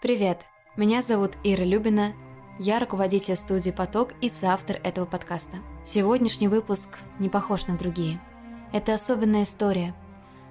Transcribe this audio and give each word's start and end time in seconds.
Привет! 0.00 0.42
Меня 0.76 1.02
зовут 1.02 1.32
Ира 1.42 1.64
Любина, 1.64 2.14
я 2.60 2.78
руководитель 2.78 3.34
студии 3.34 3.72
«Поток» 3.72 4.10
и 4.20 4.28
соавтор 4.28 4.78
этого 4.84 5.06
подкаста. 5.06 5.56
Сегодняшний 5.84 6.46
выпуск 6.46 6.98
не 7.18 7.28
похож 7.28 7.66
на 7.66 7.76
другие. 7.76 8.20
Это 8.72 8.94
особенная 8.94 9.42
история. 9.42 9.96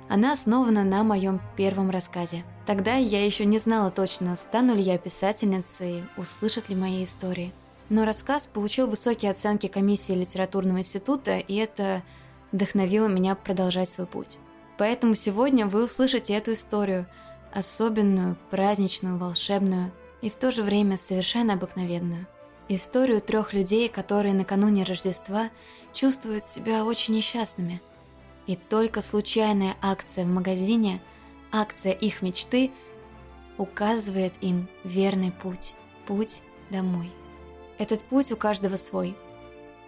Она 0.09 0.34
основана 0.34 0.84
на 0.84 1.02
моем 1.04 1.39
первом 1.55 1.91
рассказе. 1.91 2.44
Тогда 2.66 2.95
я 2.95 3.25
еще 3.25 3.45
не 3.45 3.57
знала 3.57 3.89
точно, 3.89 4.36
стану 4.36 4.75
ли 4.75 4.81
я 4.81 4.98
писательницей, 4.98 6.04
услышат 6.18 6.68
ли 6.68 6.75
мои 6.75 7.05
истории. 7.05 7.54
Но 7.88 8.04
рассказ 8.04 8.48
получил 8.48 8.88
высокие 8.88 9.32
оценки 9.32 9.68
комиссии 9.68 10.11
литературного 10.11 10.79
института, 10.79 11.38
и 11.38 11.55
это 11.55 12.04
вдохновило 12.52 13.07
меня 13.07 13.34
продолжать 13.36 13.89
свой 13.89 14.08
путь. 14.08 14.39
Поэтому 14.77 15.16
сегодня 15.16 15.67
вы 15.67 15.86
услышите 15.86 16.34
эту 16.34 16.52
историю– 16.52 17.08
особенную, 17.57 18.38
праздничную, 18.52 19.17
волшебную 19.17 19.91
и 20.21 20.29
в 20.29 20.35
то 20.35 20.52
же 20.52 20.61
время 20.61 20.95
совершенно 20.95 21.53
обыкновенную. 21.53 22.27
Историю 22.70 23.20
трех 23.20 23.52
людей, 23.52 23.89
которые 23.89 24.35
накануне 24.35 24.83
Рождества 24.83 25.49
чувствуют 25.91 26.43
себя 26.43 26.85
очень 26.85 27.16
несчастными. 27.16 27.81
И 28.45 28.55
только 28.55 29.02
случайная 29.02 29.75
акция 29.81 30.25
в 30.25 30.27
магазине, 30.27 31.02
акция 31.52 31.93
их 31.93 32.21
мечты, 32.21 32.71
указывает 33.58 34.33
им 34.41 34.69
верный 34.83 35.31
путь, 35.31 35.73
путь 36.05 36.44
домой. 36.69 37.11
Этот 37.80 38.02
путь 38.03 38.31
у 38.31 38.35
каждого 38.35 38.75
свой. 38.75 39.17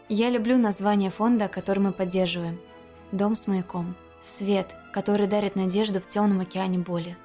Я 0.08 0.32
люблю 0.32 0.58
название 0.58 1.12
фонда, 1.12 1.48
который 1.48 1.80
мы 1.80 1.92
поддерживаем. 1.92 2.60
«Дом 3.12 3.36
с 3.36 3.46
маяком». 3.46 3.96
Свет, 4.22 4.76
который 4.92 5.28
дарит 5.28 5.56
надежду 5.56 6.02
в 6.02 6.08
темном 6.08 6.42
океане 6.42 6.80
боли. 6.80 7.16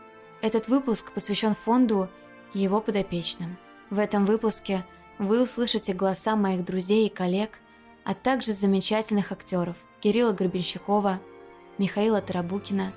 Этот 0.45 0.69
выпуск 0.69 1.11
посвящен 1.13 1.55
фонду 1.55 2.11
и 2.53 2.59
его 2.59 2.83
подопечным. 2.83 3.57
В 3.89 3.99
этом 3.99 4.27
выпуске 4.27 4.85
вы 5.19 5.43
услышите 5.43 5.95
голоса 5.95 6.37
моих 6.37 6.67
друзей 6.67 7.07
и 7.07 7.09
коллег, 7.09 7.61
а 8.05 8.13
также 8.13 8.53
замечательных 8.53 9.33
актеров 9.33 9.75
Кирилла 10.03 10.33
Гребенщикова, 10.33 11.19
Михаила 11.79 12.21
Тарабукина, 12.21 12.93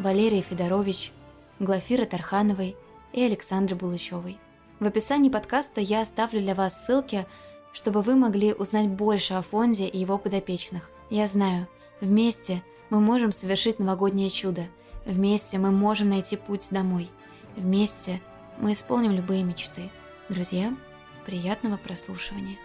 Валерия 0.00 0.42
Федорович, 0.42 1.12
Глафира 1.60 2.06
Тархановой 2.06 2.76
и 3.12 3.22
Александры 3.22 3.76
Булычевой. 3.76 4.40
В 4.80 4.86
описании 4.86 5.30
подкаста 5.30 5.80
я 5.80 6.00
оставлю 6.00 6.40
для 6.40 6.56
вас 6.56 6.84
ссылки, 6.84 7.24
чтобы 7.72 8.02
вы 8.02 8.16
могли 8.16 8.52
узнать 8.52 8.88
больше 8.88 9.34
о 9.34 9.42
фонде 9.42 9.86
и 9.86 9.96
его 9.96 10.18
подопечных. 10.18 10.90
Я 11.08 11.28
знаю, 11.28 11.68
вместе 12.00 12.64
мы 12.88 12.98
можем 12.98 13.30
совершить 13.30 13.78
новогоднее 13.78 14.28
чудо– 14.28 14.66
Вместе 15.04 15.58
мы 15.58 15.70
можем 15.70 16.10
найти 16.10 16.36
путь 16.36 16.68
домой. 16.70 17.10
Вместе 17.56 18.20
мы 18.58 18.72
исполним 18.72 19.12
любые 19.12 19.42
мечты. 19.42 19.90
Друзья, 20.28 20.76
приятного 21.26 21.76
прослушивания. 21.76 22.56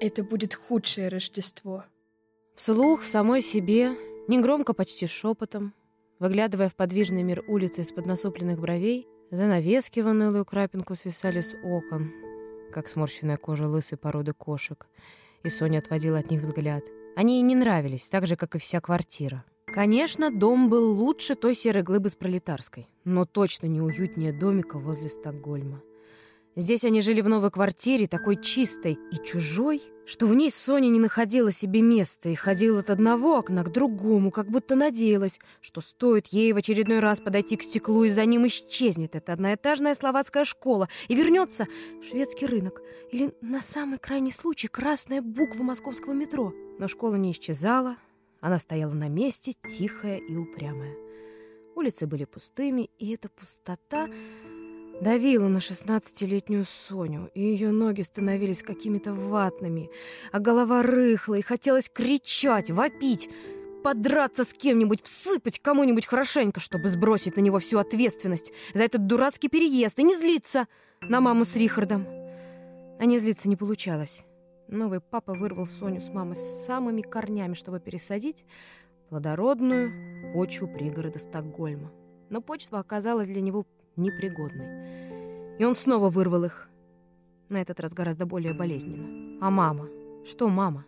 Это 0.00 0.22
будет 0.22 0.54
худшее 0.54 1.08
Рождество. 1.08 1.84
Вслух, 2.54 3.02
самой 3.02 3.42
себе, 3.42 3.96
негромко, 4.28 4.72
почти 4.72 5.06
шепотом, 5.06 5.74
выглядывая 6.18 6.68
в 6.68 6.76
подвижный 6.76 7.22
мир 7.22 7.42
улицы 7.48 7.82
из-под 7.82 8.06
насупленных 8.06 8.60
бровей, 8.60 9.08
Занавески 9.30 10.00
в 10.00 10.06
унылую 10.06 10.46
крапинку 10.46 10.94
свисали 10.96 11.42
с 11.42 11.54
окон, 11.62 12.12
как 12.72 12.88
сморщенная 12.88 13.36
кожа 13.36 13.66
лысой 13.66 13.98
породы 13.98 14.32
кошек, 14.32 14.86
и 15.42 15.50
Соня 15.50 15.78
отводила 15.78 16.18
от 16.18 16.30
них 16.30 16.40
взгляд. 16.40 16.82
Они 17.14 17.34
ей 17.34 17.42
не 17.42 17.54
нравились, 17.54 18.08
так 18.08 18.26
же, 18.26 18.36
как 18.36 18.54
и 18.54 18.58
вся 18.58 18.80
квартира. 18.80 19.44
Конечно, 19.66 20.30
дом 20.30 20.70
был 20.70 20.92
лучше 20.92 21.34
той 21.34 21.54
серой 21.54 21.82
глыбы 21.82 22.08
с 22.08 22.16
пролетарской, 22.16 22.88
но 23.04 23.26
точно 23.26 23.66
не 23.66 23.82
уютнее 23.82 24.32
домика 24.32 24.78
возле 24.78 25.10
Стокгольма. 25.10 25.82
Здесь 26.58 26.82
они 26.82 27.00
жили 27.02 27.20
в 27.20 27.28
новой 27.28 27.52
квартире, 27.52 28.08
такой 28.08 28.34
чистой 28.34 28.98
и 29.12 29.24
чужой, 29.24 29.80
что 30.04 30.26
в 30.26 30.34
ней 30.34 30.50
Соня 30.50 30.88
не 30.88 30.98
находила 30.98 31.52
себе 31.52 31.82
места 31.82 32.30
и 32.30 32.34
ходила 32.34 32.80
от 32.80 32.90
одного 32.90 33.38
окна 33.38 33.62
к 33.62 33.70
другому, 33.70 34.32
как 34.32 34.50
будто 34.50 34.74
надеялась, 34.74 35.38
что 35.60 35.80
стоит 35.80 36.26
ей 36.26 36.52
в 36.52 36.56
очередной 36.56 36.98
раз 36.98 37.20
подойти 37.20 37.56
к 37.56 37.62
стеклу, 37.62 38.02
и 38.02 38.10
за 38.10 38.24
ним 38.24 38.44
исчезнет 38.48 39.14
эта 39.14 39.34
одноэтажная 39.34 39.94
словацкая 39.94 40.44
школа, 40.44 40.88
и 41.06 41.14
вернется 41.14 41.68
шведский 42.02 42.46
рынок, 42.46 42.82
или 43.12 43.32
на 43.40 43.60
самый 43.60 44.00
крайний 44.00 44.32
случай 44.32 44.66
красная 44.66 45.22
буква 45.22 45.62
московского 45.62 46.12
метро. 46.12 46.52
Но 46.80 46.88
школа 46.88 47.14
не 47.14 47.30
исчезала, 47.30 47.94
она 48.40 48.58
стояла 48.58 48.94
на 48.94 49.08
месте, 49.08 49.52
тихая 49.64 50.16
и 50.16 50.34
упрямая. 50.34 50.96
Улицы 51.76 52.08
были 52.08 52.24
пустыми, 52.24 52.90
и 52.98 53.14
эта 53.14 53.28
пустота 53.28 54.08
давила 55.00 55.48
на 55.48 55.60
шестнадцатилетнюю 55.60 56.64
Соню, 56.64 57.30
и 57.34 57.40
ее 57.40 57.70
ноги 57.70 58.02
становились 58.02 58.62
какими-то 58.62 59.12
ватными, 59.12 59.90
а 60.32 60.38
голова 60.40 60.82
рыхлой, 60.82 61.42
хотелось 61.42 61.88
кричать, 61.88 62.70
вопить, 62.70 63.30
подраться 63.84 64.44
с 64.44 64.52
кем-нибудь, 64.52 65.02
всыпать 65.02 65.60
кому-нибудь 65.60 66.06
хорошенько, 66.06 66.60
чтобы 66.60 66.88
сбросить 66.88 67.36
на 67.36 67.40
него 67.40 67.58
всю 67.58 67.78
ответственность 67.78 68.52
за 68.74 68.82
этот 68.82 69.06
дурацкий 69.06 69.48
переезд 69.48 69.98
и 69.98 70.02
не 70.02 70.16
злиться 70.16 70.66
на 71.00 71.20
маму 71.20 71.44
с 71.44 71.54
Рихардом. 71.54 72.06
А 72.98 73.04
не 73.04 73.18
злиться 73.18 73.48
не 73.48 73.56
получалось. 73.56 74.24
Новый 74.66 75.00
папа 75.00 75.32
вырвал 75.34 75.66
Соню 75.66 76.00
с 76.00 76.08
мамой 76.08 76.36
с 76.36 76.66
самыми 76.66 77.02
корнями, 77.02 77.54
чтобы 77.54 77.80
пересадить 77.80 78.44
плодородную 79.08 80.34
почву 80.34 80.68
пригорода 80.68 81.18
Стокгольма. 81.18 81.90
Но 82.28 82.42
почва 82.42 82.80
оказалась 82.80 83.28
для 83.28 83.40
него 83.40 83.64
непригодной. 83.98 85.58
И 85.58 85.64
он 85.64 85.74
снова 85.74 86.08
вырвал 86.08 86.44
их. 86.44 86.68
На 87.50 87.60
этот 87.60 87.80
раз 87.80 87.92
гораздо 87.92 88.26
более 88.26 88.54
болезненно. 88.54 89.38
А 89.40 89.50
мама? 89.50 89.88
Что 90.24 90.48
мама? 90.48 90.84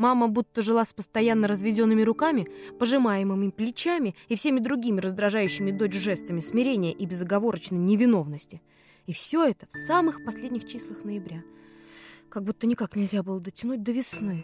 Мама 0.00 0.28
будто 0.28 0.62
жила 0.62 0.84
с 0.84 0.94
постоянно 0.94 1.46
разведенными 1.46 2.00
руками, 2.00 2.48
пожимаемыми 2.78 3.50
плечами 3.50 4.14
и 4.28 4.34
всеми 4.34 4.58
другими 4.58 4.98
раздражающими 4.98 5.72
дочь 5.72 5.92
жестами 5.92 6.40
смирения 6.40 6.92
и 6.92 7.04
безоговорочной 7.04 7.78
невиновности. 7.78 8.62
И 9.06 9.12
все 9.12 9.44
это 9.44 9.66
в 9.66 9.72
самых 9.72 10.24
последних 10.24 10.66
числах 10.66 11.04
ноября. 11.04 11.42
Как 12.30 12.44
будто 12.44 12.66
никак 12.66 12.96
нельзя 12.96 13.22
было 13.22 13.40
дотянуть 13.40 13.82
до 13.82 13.92
весны. 13.92 14.42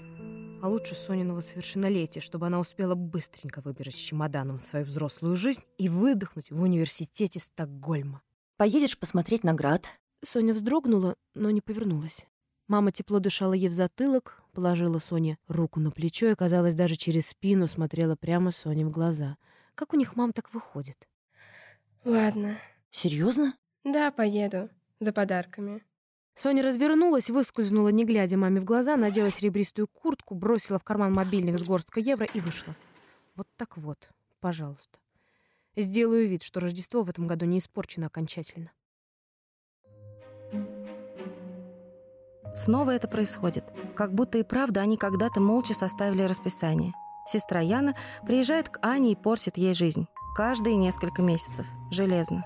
А 0.63 0.69
лучше 0.69 0.95
Сониного 0.95 1.41
совершеннолетия, 1.41 2.21
чтобы 2.21 2.47
она 2.47 2.59
успела 2.59 2.95
быстренько 2.95 3.61
выбежать 3.61 3.95
с 3.95 3.99
чемоданом 3.99 4.59
в 4.59 4.63
свою 4.63 4.85
взрослую 4.85 5.37
жизнь 5.37 5.63
и 5.79 5.89
выдохнуть 5.89 6.51
в 6.51 6.63
университете 6.63 7.39
Стокгольма. 7.39 8.23
«Поедешь 8.57 8.99
посмотреть 8.99 9.45
на 9.45 9.55
град?» 9.55 9.87
Соня 10.25 10.55
вздрогнула, 10.55 11.15
но 11.35 11.51
не 11.51 11.61
повернулась. 11.61 12.27
Мама 12.69 12.91
тепло 12.91 13.21
дышала 13.21 13.53
ей 13.53 13.69
в 13.69 13.73
затылок, 13.73 14.43
положила 14.53 14.99
Соне 14.99 15.39
руку 15.47 15.79
на 15.79 15.93
плечо 15.93 16.29
и, 16.29 16.35
казалось, 16.35 16.75
даже 16.75 16.97
через 16.97 17.29
спину 17.29 17.69
смотрела 17.69 18.17
прямо 18.17 18.51
Соне 18.51 18.85
в 18.85 18.91
глаза. 18.91 19.37
Как 19.77 19.93
у 19.93 19.97
них 19.97 20.17
мам 20.17 20.33
так 20.33 20.53
выходит? 20.53 21.07
Ладно. 22.05 22.57
Серьезно? 22.91 23.55
Да, 23.85 24.11
поеду. 24.11 24.69
За 24.99 25.13
подарками. 25.13 25.85
Соня 26.37 26.63
развернулась, 26.63 27.31
выскользнула, 27.31 27.89
не 27.89 28.05
глядя 28.05 28.37
маме 28.37 28.61
в 28.61 28.65
глаза, 28.65 28.97
надела 28.97 29.31
серебристую 29.31 29.89
куртку, 29.89 30.35
бросила 30.35 30.79
в 30.79 30.85
карман 30.85 31.15
мобильник 31.15 31.59
с 31.59 31.63
горсткой 31.63 32.03
евро 32.03 32.27
и 32.27 32.41
вышла. 32.41 32.77
Вот 33.37 33.49
так 33.57 33.79
вот, 33.79 34.11
пожалуйста. 34.41 34.99
Сделаю 35.77 36.29
вид, 36.29 36.43
что 36.43 36.61
Рождество 36.61 37.03
в 37.03 37.09
этом 37.09 37.27
году 37.27 37.47
не 37.47 37.59
испорчено 37.59 38.09
окончательно. 38.09 38.71
Снова 42.55 42.91
это 42.91 43.09
происходит. 43.09 43.65
Как 43.95 44.13
будто 44.15 44.37
и 44.37 44.43
правда 44.43 44.83
они 44.83 44.99
когда-то 44.99 45.41
молча 45.41 45.73
составили 45.73 46.23
расписание. 46.23 46.93
Сестра 47.27 47.61
Яна 47.61 47.95
приезжает 48.27 48.69
к 48.69 48.79
Ане 48.85 49.13
и 49.13 49.17
портит 49.17 49.57
ей 49.57 49.73
жизнь. 49.73 50.07
Каждые 50.35 50.77
несколько 50.77 51.23
месяцев. 51.23 51.67
Железно. 51.91 52.45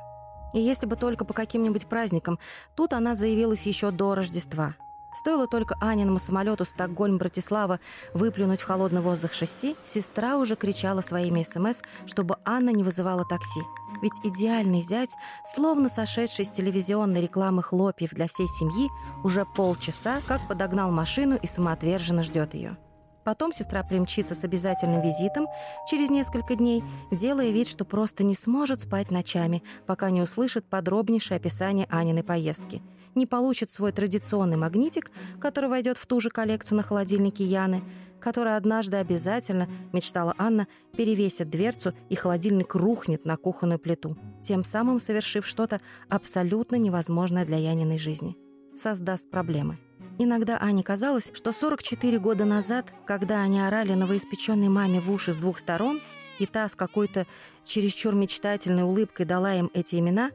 И 0.53 0.61
если 0.61 0.87
бы 0.87 0.97
только 0.97 1.25
по 1.25 1.35
каким-нибудь 1.35 1.87
праздникам, 1.87 2.39
тут 2.77 2.93
она 2.93 3.15
заявилась 3.15 3.67
еще 3.67 3.91
до 3.91 4.15
Рождества. 4.15 4.75
Стоило 5.13 5.49
только 5.49 5.77
Аниному 5.81 6.19
самолету 6.19 6.65
Стокгольм-Братислава 6.65 7.81
выплюнуть 8.15 8.61
в 8.61 8.65
холодный 8.65 9.01
воздух 9.01 9.33
шасси, 9.33 9.77
сестра 9.83 10.37
уже 10.37 10.55
кричала 10.55 11.01
своими 11.01 11.43
СМС, 11.43 11.83
чтобы 12.07 12.37
Анна 12.45 12.71
не 12.71 12.85
вызывала 12.85 13.25
такси. 13.25 13.61
Ведь 14.03 14.19
идеальный 14.23 14.81
зять, 14.81 15.15
словно 15.45 15.89
сошедший 15.89 16.45
с 16.45 16.51
телевизионной 16.51 17.21
рекламы 17.21 17.63
хлопьев 17.63 18.11
для 18.11 18.29
всей 18.29 18.47
семьи, 18.47 18.89
уже 19.25 19.45
полчаса 19.45 20.21
как 20.27 20.47
подогнал 20.49 20.93
машину 20.93 21.37
и 21.37 21.47
самоотверженно 21.47 22.23
ждет 22.23 22.55
ее. 22.55 22.79
Потом 23.25 23.53
сестра 23.53 23.83
примчится 23.83 24.35
с 24.35 24.45
обязательным 24.45 25.03
визитом 25.03 25.47
через 25.89 26.11
несколько 26.11 26.55
дней, 26.55 26.83
делая 27.11 27.51
вид, 27.51 27.69
что 27.69 27.85
просто 27.85 28.25
не 28.25 28.35
сможет 28.35 28.81
спать 28.81 29.11
ночами, 29.11 29.63
пока 29.87 30.11
не 30.11 30.23
услышит 30.23 30.65
подробнейшее 30.65 31.37
описание 31.37 31.87
Аниной 31.91 32.23
поездки. 32.23 32.83
Не 33.15 33.27
получит 33.27 33.71
свой 33.71 33.93
традиционный 33.93 34.57
магнитик, 34.57 35.11
который 35.41 35.69
войдет 35.69 35.99
в 35.99 36.07
ту 36.07 36.21
же 36.21 36.31
коллекцию 36.31 36.77
на 36.77 36.83
холодильнике 36.83 37.45
Яны, 37.45 37.83
которая 38.21 38.57
однажды 38.57 38.99
обязательно, 38.99 39.69
мечтала 39.93 40.35
Анна, 40.39 40.69
перевесит 40.97 41.51
дверцу 41.51 41.93
и 42.09 42.15
холодильник 42.15 42.75
рухнет 42.75 43.25
на 43.25 43.37
кухонную 43.37 43.79
плиту, 43.79 44.17
тем 44.43 44.63
самым 44.63 45.01
совершив 45.01 45.47
что-то 45.47 45.81
абсолютно 46.09 46.77
невозможное 46.77 47.45
для 47.45 47.57
Яниной 47.57 47.99
жизни. 47.99 48.37
Создаст 48.77 49.31
проблемы. 49.31 49.79
Иногда 50.23 50.59
Ане 50.61 50.83
казалось, 50.83 51.31
что 51.33 51.51
44 51.51 52.19
года 52.19 52.45
назад, 52.45 52.93
когда 53.07 53.41
они 53.41 53.59
орали 53.59 53.95
новоиспеченной 53.95 54.69
маме 54.69 55.01
в 55.01 55.11
уши 55.11 55.33
с 55.33 55.39
двух 55.39 55.59
сторон, 55.59 56.03
и 56.39 56.45
та 56.45 56.69
с 56.69 56.77
какой-то 56.77 57.27
чересчур 57.65 58.15
мечтательной 58.15 58.83
улыбкой 58.83 59.25
дала 59.25 59.55
им 59.55 59.71
эти 59.73 59.97
имена, 59.99 60.31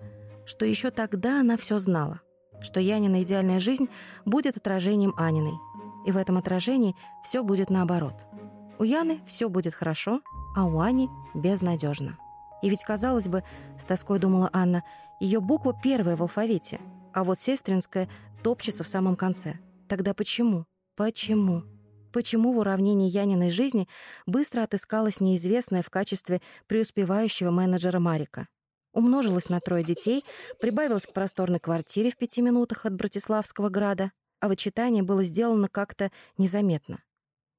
что 0.47 0.65
еще 0.65 0.89
тогда 0.89 1.39
она 1.41 1.55
все 1.55 1.77
знала, 1.77 2.21
что 2.61 2.79
Янина 2.79 3.21
идеальная 3.21 3.59
жизнь 3.59 3.87
будет 4.25 4.57
отражением 4.57 5.13
Аниной. 5.17 5.53
И 6.07 6.11
в 6.11 6.17
этом 6.17 6.37
отражении 6.37 6.95
все 7.23 7.43
будет 7.43 7.69
наоборот. 7.69 8.25
У 8.79 8.83
Яны 8.85 9.19
все 9.27 9.49
будет 9.49 9.75
хорошо, 9.75 10.21
а 10.57 10.65
у 10.65 10.79
Ани 10.79 11.09
безнадежно. 11.35 12.17
И 12.63 12.69
ведь, 12.69 12.83
казалось 12.83 13.27
бы, 13.27 13.43
с 13.77 13.85
тоской 13.85 14.17
думала 14.17 14.49
Анна, 14.51 14.83
ее 15.19 15.41
буква 15.41 15.79
первая 15.79 16.15
в 16.15 16.23
алфавите, 16.23 16.81
а 17.13 17.23
вот 17.23 17.39
сестринская 17.39 18.09
топчется 18.41 18.83
в 18.83 18.87
самом 18.87 19.15
конце— 19.15 19.59
Тогда 19.87 20.13
почему? 20.13 20.65
Почему? 20.95 21.63
Почему 22.11 22.53
в 22.53 22.59
уравнении 22.59 23.09
Яниной 23.09 23.49
жизни 23.49 23.87
быстро 24.25 24.63
отыскалась 24.63 25.19
неизвестная 25.19 25.81
в 25.81 25.89
качестве 25.89 26.41
преуспевающего 26.67 27.51
менеджера 27.51 27.99
Марика? 27.99 28.47
Умножилась 28.93 29.49
на 29.49 29.59
трое 29.59 29.83
детей, 29.83 30.23
прибавилась 30.59 31.05
к 31.05 31.13
просторной 31.13 31.59
квартире 31.59 32.11
в 32.11 32.17
пяти 32.17 32.41
минутах 32.41 32.85
от 32.85 32.93
Братиславского 32.95 33.69
града, 33.69 34.11
а 34.39 34.47
вычитание 34.47 35.03
было 35.03 35.23
сделано 35.23 35.67
как-то 35.67 36.11
незаметно. 36.37 37.03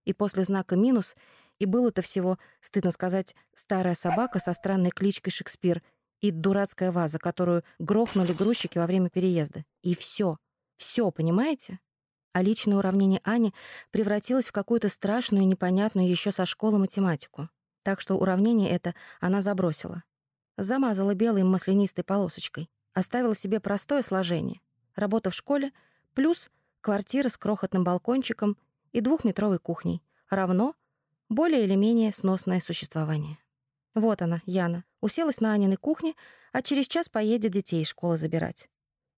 И 0.07 0.15
после 0.15 0.45
знака 0.45 0.77
«минус» 0.77 1.17
и 1.59 1.67
было-то 1.67 2.01
всего, 2.01 2.39
стыдно 2.61 2.91
сказать, 2.91 3.35
старая 3.55 3.95
собака 3.95 4.39
со 4.39 4.55
странной 4.55 4.91
кличкой 4.91 5.33
Шекспир 5.33 5.83
и 6.21 6.31
дурацкая 6.31 6.91
ваза, 6.91 7.19
которую 7.19 7.63
грохнули 7.79 8.33
грузчики 8.33 8.79
во 8.79 8.87
время 8.87 9.11
переезда. 9.11 9.65
И 9.83 9.95
все. 9.95 10.39
Все, 10.77 11.11
понимаете? 11.11 11.79
А 12.37 12.43
личное 12.43 12.77
уравнение 12.77 13.19
Ани 13.25 13.55
превратилось 13.91 14.49
в 14.49 14.53
какую-то 14.53 14.91
страшную 14.91 15.45
и 15.45 15.47
непонятную 15.47 16.07
еще 16.07 16.31
со 16.31 16.45
школы 16.45 16.79
математику. 16.79 17.49
Так 17.83 17.99
что 17.99 18.19
уравнение 18.19 18.69
это 18.69 18.95
она 19.21 19.41
забросила. 19.41 20.03
Замазала 20.59 21.15
белой 21.15 21.45
маслянистой 21.45 22.05
полосочкой. 22.05 22.69
Оставила 22.93 23.35
себе 23.35 23.59
простое 23.59 24.03
сложение. 24.03 24.61
Работа 24.97 25.31
в 25.31 25.35
школе 25.35 25.73
плюс 26.13 26.51
квартира 26.83 27.31
с 27.31 27.39
крохотным 27.39 27.85
балкончиком 27.85 28.59
и 28.93 29.01
двухметровой 29.01 29.59
кухней 29.59 30.03
равно 30.29 30.75
более 31.31 31.65
или 31.65 31.75
менее 31.75 32.13
сносное 32.13 32.61
существование. 32.61 33.39
Вот 33.95 34.21
она, 34.21 34.43
Яна, 34.45 34.85
уселась 35.01 35.41
на 35.41 35.55
Аниной 35.55 35.79
кухне, 35.79 36.13
а 36.53 36.61
через 36.61 36.87
час 36.87 37.09
поедет 37.09 37.53
детей 37.53 37.81
из 37.81 37.89
школы 37.89 38.19
забирать. 38.19 38.69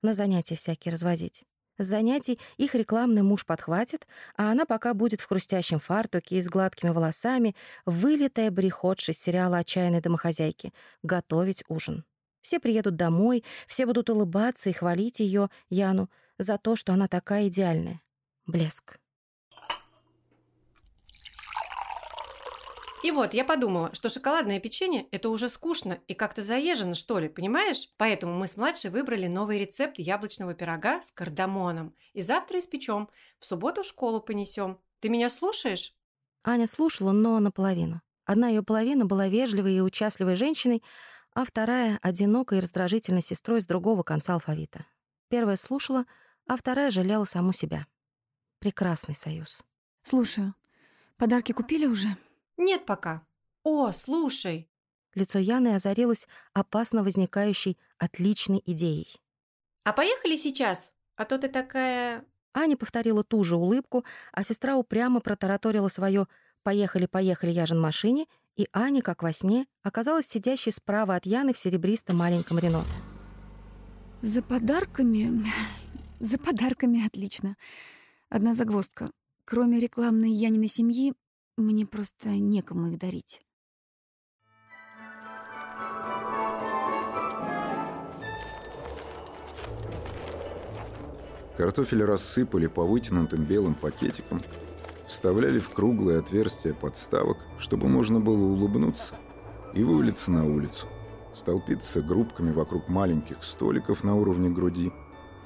На 0.03 0.15
занятия 0.15 0.55
всякие 0.55 0.93
развозить. 0.93 1.47
С 1.79 1.87
занятий 1.87 2.41
их 2.57 2.75
рекламный 2.75 3.23
муж 3.23 3.47
подхватит, 3.47 4.07
а 4.37 4.51
она 4.51 4.67
пока 4.67 4.95
будет 4.95 5.21
в 5.21 5.27
хрустящем 5.27 5.79
фартуке 5.79 6.37
и 6.37 6.41
с 6.41 6.49
гладкими 6.49 6.91
волосами, 6.91 7.55
вылитая 7.87 8.51
бреходша 8.51 9.13
из 9.13 9.21
сериала 9.21 9.59
«Отчаянной 9.59 10.01
домохозяйки», 10.01 10.73
готовить 11.03 11.63
ужин. 11.69 12.05
Все 12.43 12.59
приедут 12.59 12.97
домой, 12.97 13.45
все 13.67 13.87
будут 13.87 14.11
улыбаться 14.11 14.71
и 14.71 14.73
хвалить 14.73 15.21
ее, 15.21 15.51
Яну, 15.71 16.11
за 16.37 16.59
то, 16.59 16.77
что 16.77 16.93
она 16.93 17.07
такая 17.07 17.49
идеальная. 17.49 18.01
Блеск. 18.47 18.99
И 23.03 23.11
вот, 23.13 23.33
я 23.33 23.45
подумала, 23.45 23.95
что 23.95 24.09
шоколадное 24.09 24.59
печенье– 24.59 25.07
это 25.13 25.29
уже 25.29 25.49
скучно 25.49 26.01
и 26.09 26.15
как-то 26.15 26.43
заезжено, 26.43 26.95
что 26.95 27.19
ли, 27.21 27.29
понимаешь? 27.29 27.91
Поэтому 27.97 28.35
мы 28.35 28.49
с 28.49 28.57
младшей 28.57 28.91
выбрали 28.91 29.29
новый 29.29 29.59
рецепт 29.59 29.99
яблочного 29.99 30.53
пирога 30.55 31.01
с 31.01 31.13
кардамоном. 31.13 31.95
И 32.13 32.23
завтра 32.23 32.59
испечем. 32.59 33.09
В 33.39 33.45
субботу 33.45 33.83
в 33.83 33.87
школу 33.87 34.21
понесем. 34.21 34.79
Ты 35.01 35.11
меня 35.11 35.29
слушаешь? 35.29 35.95
Аня 36.43 36.67
слушала, 36.67 37.13
но 37.13 37.39
наполовину. 37.39 38.03
Одна 38.25 38.49
ее 38.49 38.63
половина 38.63 39.07
была 39.07 39.29
вежливой 39.29 39.75
и 39.75 39.81
участливой 39.81 40.35
женщиной, 40.35 40.83
а 41.35 41.45
вторая— 41.45 41.99
одинокой 42.03 42.59
и 42.59 42.61
раздражительной 42.61 43.23
сестрой 43.23 43.63
с 43.63 43.67
другого 43.67 44.03
конца 44.03 44.35
алфавита. 44.35 44.85
Первая 45.29 45.57
слушала, 45.57 46.05
а 46.47 46.57
вторая 46.57 46.91
жалела 46.91 47.25
саму 47.25 47.53
себя. 47.53 47.87
Прекрасный 48.59 49.15
союз. 49.15 49.65
Слушаю. 50.03 50.55
Подарки 51.17 51.53
купили 51.53 51.87
уже? 51.87 52.09
Нет 52.59 52.85
пока. 52.85 53.23
О, 53.63 53.93
слушай. 53.93 54.69
Лицо 55.15 55.39
Яны 55.39 55.75
озарилось 55.75 56.29
опасно 56.53 57.03
возникающей 57.03 57.79
отличной 57.99 58.63
идеей. 58.65 59.21
А 59.85 59.93
поехали 59.93 60.37
сейчас? 60.37 60.93
А 61.17 61.25
то 61.25 61.39
ты 61.39 61.49
такая... 61.49 62.25
Аня 62.55 62.77
повторила 62.77 63.25
ту 63.25 63.43
же 63.45 63.57
улыбку, 63.57 64.05
а 64.33 64.43
сестра 64.43 64.77
упрямо 64.77 65.21
протараторила 65.21 65.89
свое 65.89 66.27
«Поехали, 66.63 67.07
поехали, 67.07 67.51
я 67.51 67.67
же 67.67 67.75
на 67.75 67.81
машине», 67.81 68.27
и 68.57 68.69
Аня, 68.73 69.01
как 69.03 69.23
во 69.23 69.33
сне, 69.33 69.67
оказалась 69.83 70.27
сидящей 70.27 70.73
справа 70.73 71.15
от 71.15 71.25
Яны 71.25 71.53
в 71.53 71.59
серебристом 71.59 72.17
маленьком 72.17 72.59
Рено. 72.59 72.85
За 74.21 74.43
подарками... 74.43 75.45
За 76.19 76.39
подарками 76.39 77.07
отлично. 77.07 77.57
Одна 78.29 78.55
загвоздка. 78.55 79.11
Кроме 79.45 79.79
рекламной 79.79 80.33
Яниной 80.33 80.67
семьи, 80.67 81.15
мне 81.63 81.87
просто 81.87 82.31
некому 82.31 82.89
их 82.89 82.99
дарить. 82.99 83.43
Картофель 91.57 92.05
рассыпали 92.05 92.69
по 92.69 92.85
вытянутым 92.85 93.45
белым 93.45 93.75
пакетикам, 93.75 94.41
вставляли 95.09 95.59
в 95.59 95.71
круглые 95.71 96.21
отверстия 96.21 96.73
подставок, 96.73 97.39
чтобы 97.59 97.89
можно 97.89 98.21
было 98.21 98.45
улыбнуться 98.45 99.17
и 99.75 99.83
вывалиться 99.83 100.31
на 100.31 100.47
улицу, 100.47 100.87
столпиться 101.35 102.01
группками 102.01 102.53
вокруг 102.53 102.89
маленьких 102.89 103.43
столиков 103.43 104.05
на 104.05 104.15
уровне 104.15 104.49
груди 104.49 104.93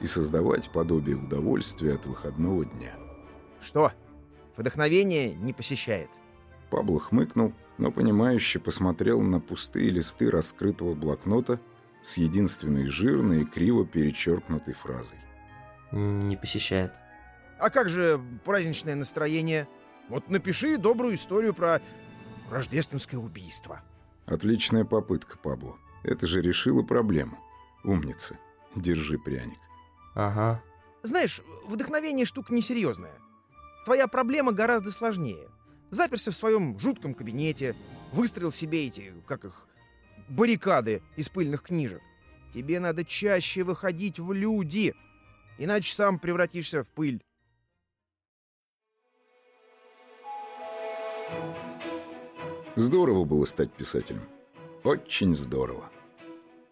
и 0.03 0.07
создавать 0.07 0.71
подобие 0.71 1.17
удовольствия 1.17 1.95
от 1.95 2.05
выходного 2.05 2.67
дня. 2.67 2.95
Что? 3.59 3.93
Вдохновение 4.57 5.35
не 5.35 5.53
посещает. 5.53 6.11
Пабло 6.71 7.01
хмыкнул, 7.01 7.53
но 7.79 7.91
понимающе 7.91 8.59
посмотрел 8.59 9.21
на 9.21 9.41
пустые 9.41 9.91
листы 9.91 10.31
раскрытого 10.31 10.95
блокнота 10.95 11.61
с 12.03 12.17
единственной 12.17 12.87
жирной 12.87 13.43
и 13.43 13.45
криво 13.45 13.87
перечеркнутой 13.87 14.75
фразой. 14.75 15.19
Не 15.93 16.37
посещает. 16.37 16.95
А 17.59 17.71
как 17.71 17.89
же 17.89 18.21
праздничное 18.45 18.95
настроение? 18.95 19.69
Вот 20.09 20.29
напиши 20.29 20.79
добрую 20.79 21.15
историю 21.15 21.55
про 21.55 21.81
рождественское 22.51 23.21
убийство. 23.21 23.83
Отличная 24.27 24.85
попытка, 24.85 25.39
Пабло. 25.39 25.77
Это 26.03 26.27
же 26.27 26.43
решило 26.43 26.83
проблему. 26.83 27.39
Умница. 27.85 28.37
Держи 28.75 29.19
пряник. 29.19 29.59
Ага. 30.15 30.63
Знаешь, 31.03 31.43
вдохновение 31.67 32.27
штука 32.27 32.55
несерьезная. 32.55 33.15
Твоя 33.85 34.07
проблема 34.07 34.53
гораздо 34.53 34.91
сложнее. 34.91 35.49
Заперся 35.91 36.31
в 36.31 36.37
своем 36.37 36.79
жутком 36.79 37.15
кабинете, 37.15 37.75
выстроил 38.13 38.53
себе 38.53 38.87
эти, 38.87 39.13
как 39.27 39.45
их, 39.45 39.67
баррикады 40.29 41.03
из 41.17 41.29
пыльных 41.29 41.63
книжек. 41.63 42.01
Тебе 42.53 42.81
надо 42.81 43.05
чаще 43.05 43.63
выходить 43.63 44.19
в 44.19 44.33
люди, 44.33 44.95
иначе 45.59 45.93
сам 45.93 46.19
превратишься 46.19 46.83
в 46.83 46.93
пыль. 46.93 47.23
Здорово 52.77 53.25
было 53.25 53.45
стать 53.45 53.73
писателем. 53.73 54.23
Очень 54.85 55.35
здорово. 55.35 55.91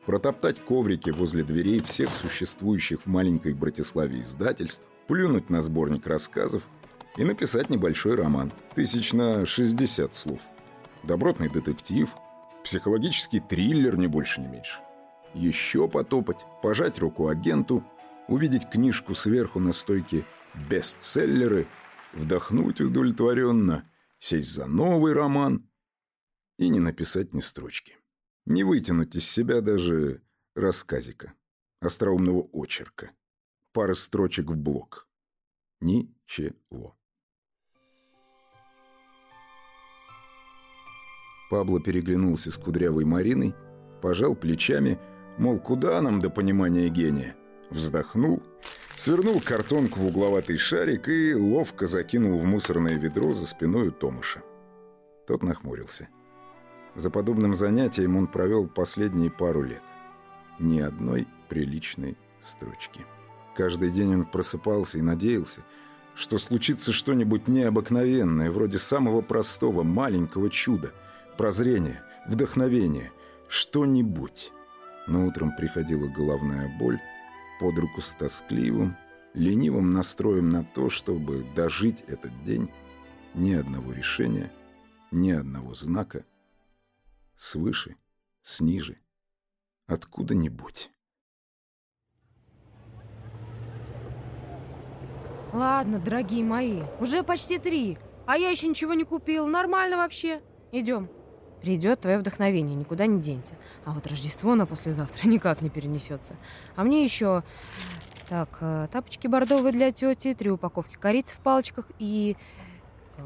Протоптать 0.06 0.64
коврики 0.64 1.10
возле 1.10 1.44
дверей 1.44 1.80
всех 1.80 2.08
существующих 2.14 3.02
в 3.02 3.06
маленькой 3.06 3.52
Братиславе 3.52 4.22
издательств, 4.22 4.84
плюнуть 5.06 5.50
на 5.50 5.60
сборник 5.60 6.06
рассказов– 6.06 6.66
и 7.16 7.24
написать 7.24 7.70
небольшой 7.70 8.14
роман, 8.14 8.50
тысяч 8.74 9.12
на 9.12 9.46
60 9.46 10.14
слов. 10.14 10.40
Добротный 11.02 11.48
детектив, 11.48 12.10
психологический 12.64 13.40
триллер, 13.40 13.96
не 13.96 14.06
больше, 14.06 14.40
не 14.40 14.48
меньше. 14.48 14.80
Еще 15.34 15.88
потопать, 15.88 16.38
пожать 16.62 16.98
руку 16.98 17.28
агенту, 17.28 17.84
увидеть 18.28 18.68
книжку 18.68 19.14
сверху 19.14 19.60
на 19.60 19.72
стойке 19.72 20.24
«Бестселлеры», 20.68 21.66
вдохнуть 22.12 22.80
удовлетворенно 22.80 23.88
сесть 24.18 24.50
за 24.50 24.66
новый 24.66 25.12
роман 25.12 25.68
и 26.58 26.68
не 26.68 26.80
написать 26.80 27.32
ни 27.32 27.40
строчки. 27.40 27.96
Не 28.46 28.64
вытянуть 28.64 29.14
из 29.14 29.28
себя 29.28 29.60
даже 29.60 30.22
рассказика, 30.54 31.34
остроумного 31.80 32.48
очерка, 32.52 33.12
пары 33.72 33.94
строчек 33.94 34.46
в 34.46 34.56
блок. 34.56 35.08
Ничего. 35.80 36.99
Пабло 41.50 41.80
переглянулся 41.80 42.52
с 42.52 42.56
кудрявой 42.56 43.04
Мариной, 43.04 43.56
пожал 44.00 44.36
плечами, 44.36 45.00
мол, 45.36 45.58
куда 45.58 46.00
нам 46.00 46.20
до 46.20 46.30
понимания 46.30 46.88
гения? 46.88 47.34
Вздохнул, 47.70 48.40
свернул 48.94 49.40
картонку 49.40 49.98
в 49.98 50.06
угловатый 50.06 50.56
шарик 50.56 51.08
и 51.08 51.34
ловко 51.34 51.88
закинул 51.88 52.38
в 52.38 52.44
мусорное 52.44 52.94
ведро 52.94 53.34
за 53.34 53.46
спиной 53.46 53.88
у 53.88 53.90
Томаша. 53.90 54.42
Тот 55.26 55.42
нахмурился. 55.42 56.08
За 56.94 57.10
подобным 57.10 57.56
занятием 57.56 58.16
он 58.16 58.28
провел 58.28 58.68
последние 58.68 59.30
пару 59.30 59.62
лет. 59.62 59.82
Ни 60.60 60.78
одной 60.78 61.26
приличной 61.48 62.16
строчки. 62.44 63.04
Каждый 63.56 63.90
день 63.90 64.14
он 64.14 64.24
просыпался 64.24 64.98
и 64.98 65.02
надеялся, 65.02 65.62
что 66.14 66.38
случится 66.38 66.92
что-нибудь 66.92 67.48
необыкновенное, 67.48 68.52
вроде 68.52 68.78
самого 68.78 69.20
простого 69.20 69.82
маленького 69.82 70.48
чуда– 70.48 70.92
прозрение, 71.40 72.02
вдохновение, 72.26 73.12
что-нибудь. 73.48 74.52
Но 75.06 75.26
утром 75.26 75.56
приходила 75.56 76.06
головная 76.06 76.68
боль 76.78 77.00
под 77.58 77.78
руку 77.78 78.02
с 78.02 78.12
тоскливым, 78.12 78.94
ленивым 79.32 79.90
настроем 79.90 80.50
на 80.50 80.64
то, 80.64 80.90
чтобы 80.90 81.46
дожить 81.56 82.04
этот 82.08 82.44
день 82.44 82.70
ни 83.32 83.54
одного 83.54 83.90
решения, 83.94 84.52
ни 85.12 85.30
одного 85.30 85.72
знака, 85.72 86.26
свыше, 87.36 87.96
сниже, 88.42 88.98
откуда-нибудь. 89.86 90.90
Ладно, 95.54 96.00
дорогие 96.00 96.44
мои, 96.44 96.82
уже 97.00 97.22
почти 97.22 97.58
три, 97.58 97.96
а 98.26 98.36
я 98.36 98.50
еще 98.50 98.66
ничего 98.66 98.92
не 98.92 99.04
купил. 99.04 99.46
Нормально 99.46 99.96
вообще. 99.96 100.42
Идем. 100.70 101.08
Придет 101.60 102.00
твое 102.00 102.18
вдохновение, 102.18 102.74
никуда 102.74 103.06
не 103.06 103.20
денется. 103.20 103.54
А 103.84 103.92
вот 103.92 104.06
Рождество 104.06 104.54
на 104.54 104.66
послезавтра 104.66 105.28
никак 105.28 105.62
не 105.62 105.70
перенесется. 105.70 106.34
А 106.76 106.84
мне 106.84 107.04
еще... 107.04 107.42
Так, 108.28 108.58
э, 108.60 108.86
тапочки 108.92 109.26
бордовые 109.26 109.72
для 109.72 109.90
тети, 109.90 110.34
три 110.34 110.50
упаковки 110.50 110.94
корицы 110.94 111.36
в 111.36 111.40
палочках 111.40 111.86
и... 111.98 112.36
Э, 113.16 113.22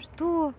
что? 0.00 0.54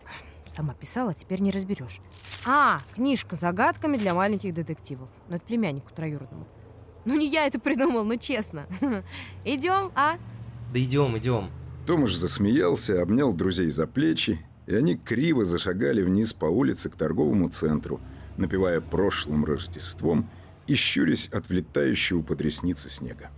Сама 0.46 0.74
писала, 0.74 1.14
теперь 1.14 1.42
не 1.42 1.50
разберешь. 1.50 2.02
А, 2.46 2.82
книжка 2.94 3.38
с 3.38 3.40
загадками 3.40 3.96
для 3.96 4.14
маленьких 4.14 4.54
детективов. 4.54 5.10
Ну, 5.30 5.38
это 5.38 5.46
племяннику 5.46 5.92
троюродному. 5.96 6.46
Ну, 7.06 7.16
не 7.16 7.28
я 7.28 7.48
это 7.48 7.58
придумал, 7.58 8.04
ну, 8.04 8.18
честно. 8.18 8.68
Идем, 9.46 9.94
а? 9.96 10.18
Да 10.74 10.80
идем, 10.80 11.18
идем. 11.18 11.50
Томаш 11.88 12.16
засмеялся, 12.16 13.02
обнял 13.02 13.34
друзей 13.34 13.70
за 13.70 13.88
плечи 13.88 14.46
и 14.68 14.76
они 14.76 14.96
криво 14.96 15.46
зашагали 15.46 16.02
вниз 16.02 16.34
по 16.34 16.46
улице 16.46 16.90
к 16.90 16.96
торговому 16.96 17.50
центру, 17.50 18.00
напевая 18.38 18.82
прошлым 18.82 19.46
Рождеством 19.46 20.30
и 20.68 20.76
щурясь 20.76 21.28
от 21.28 21.50
влетающего 21.50 22.22
под 22.22 22.42
ресницы 22.42 22.90
снега. 22.90 23.30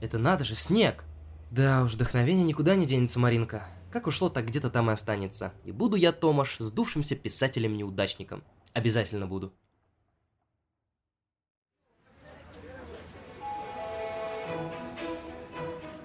Это 0.00 0.18
надо 0.18 0.44
же, 0.44 0.54
снег! 0.54 1.04
Да 1.50 1.84
уж, 1.84 1.94
вдохновение 1.94 2.44
никуда 2.44 2.76
не 2.76 2.86
денется, 2.86 3.18
Маринка. 3.18 3.64
Как 3.90 4.06
ушло, 4.06 4.28
так 4.28 4.46
где-то 4.46 4.70
там 4.70 4.88
и 4.88 4.92
останется. 4.92 5.52
И 5.64 5.72
буду 5.72 5.96
я, 5.96 6.12
Томаш, 6.12 6.56
сдувшимся 6.60 7.16
писателем-неудачником. 7.16 8.44
Обязательно 8.72 9.26
буду. 9.26 9.52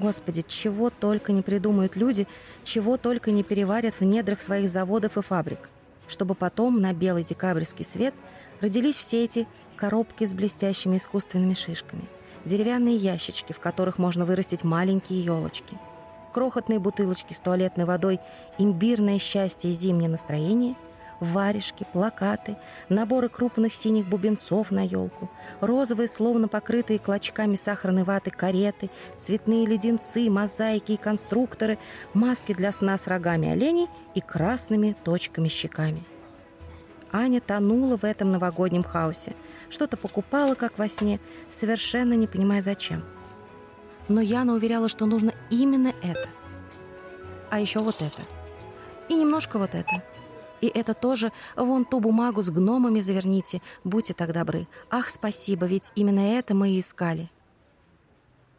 Господи, 0.06 0.44
чего 0.48 0.92
только 0.92 1.32
не 1.32 1.42
придумают 1.42 1.96
люди, 1.96 2.28
чего 2.64 2.96
только 2.96 3.32
не 3.32 3.42
переварят 3.42 3.96
в 3.96 4.04
недрах 4.04 4.40
своих 4.40 4.70
заводов 4.70 5.18
и 5.18 5.24
фабрик, 5.24 5.68
чтобы 6.08 6.36
потом 6.36 6.80
на 6.80 6.94
белый 6.94 7.24
декабрьский 7.24 7.84
свет 7.84 8.14
родились 8.62 8.98
все 8.98 9.24
эти 9.24 9.48
коробки 9.76 10.24
с 10.24 10.36
блестящими 10.36 10.98
искусственными 10.98 11.56
шишками, 11.56 12.04
деревянные 12.46 12.96
ящички, 12.96 13.52
в 13.52 13.60
которых 13.60 13.98
можно 13.98 14.26
вырастить 14.26 14.64
маленькие 14.64 15.24
елочки, 15.24 15.76
крохотные 16.34 16.78
бутылочки 16.78 17.34
с 17.34 17.40
туалетной 17.40 17.86
водой, 17.86 18.20
имбирное 18.60 19.18
счастье 19.18 19.72
и 19.72 19.74
зимнее 19.74 20.10
настроение– 20.10 20.76
варежки, 21.20 21.86
плакаты, 21.92 22.58
наборы 22.90 23.30
крупных 23.30 23.74
синих 23.74 24.08
бубенцов 24.08 24.72
на 24.72 24.86
елку, 24.86 25.30
розовые, 25.62 26.08
словно 26.08 26.48
покрытые 26.48 27.00
клочками 27.00 27.56
сахарной 27.56 28.04
ваты 28.04 28.32
кареты, 28.32 28.90
цветные 29.18 29.66
леденцы, 29.66 30.30
мозаики 30.30 30.94
и 30.94 30.98
конструкторы, 30.98 31.78
маски 32.14 32.54
для 32.54 32.72
сна 32.72 32.98
с 32.98 33.08
рогами 33.08 33.50
оленей 33.50 33.88
и 34.14 34.22
красными 34.22 34.96
точками 35.04 35.48
щеками. 35.48 36.04
Аня 37.12 37.40
тонула 37.40 37.98
в 37.98 38.04
этом 38.04 38.32
новогоднем 38.32 38.84
хаосе, 38.84 39.36
что-то 39.70 39.96
покупала, 39.96 40.56
как 40.56 40.78
во 40.78 40.90
сне, 40.90 41.20
совершенно 41.48 42.14
не 42.14 42.28
понимая 42.28 42.62
зачем. 42.62 43.04
Но 44.08 44.22
Яна 44.22 44.54
уверяла, 44.54 44.90
что 44.90 45.06
нужно 45.06 45.34
именно 45.50 45.94
это. 46.04 46.28
А 47.50 47.60
еще 47.60 47.80
вот 47.80 48.02
это. 48.02 48.22
И 49.08 49.16
немножко 49.16 49.58
вот 49.58 49.74
это– 49.74 50.04
и 50.66 50.80
это 50.80 50.94
тоже 50.94 51.32
вон 51.56 51.86
ту 51.86 52.00
бумагу 52.00 52.42
с 52.42 52.50
гномами 52.50 53.00
заверните, 53.00 53.62
будьте 53.84 54.14
так 54.14 54.34
добры. 54.34 54.68
Ах, 54.90 55.10
спасибо, 55.10 55.66
ведь 55.66 55.92
именно 55.96 56.20
это 56.20 56.56
мы 56.56 56.72
и 56.72 56.80
искали. 56.80 57.30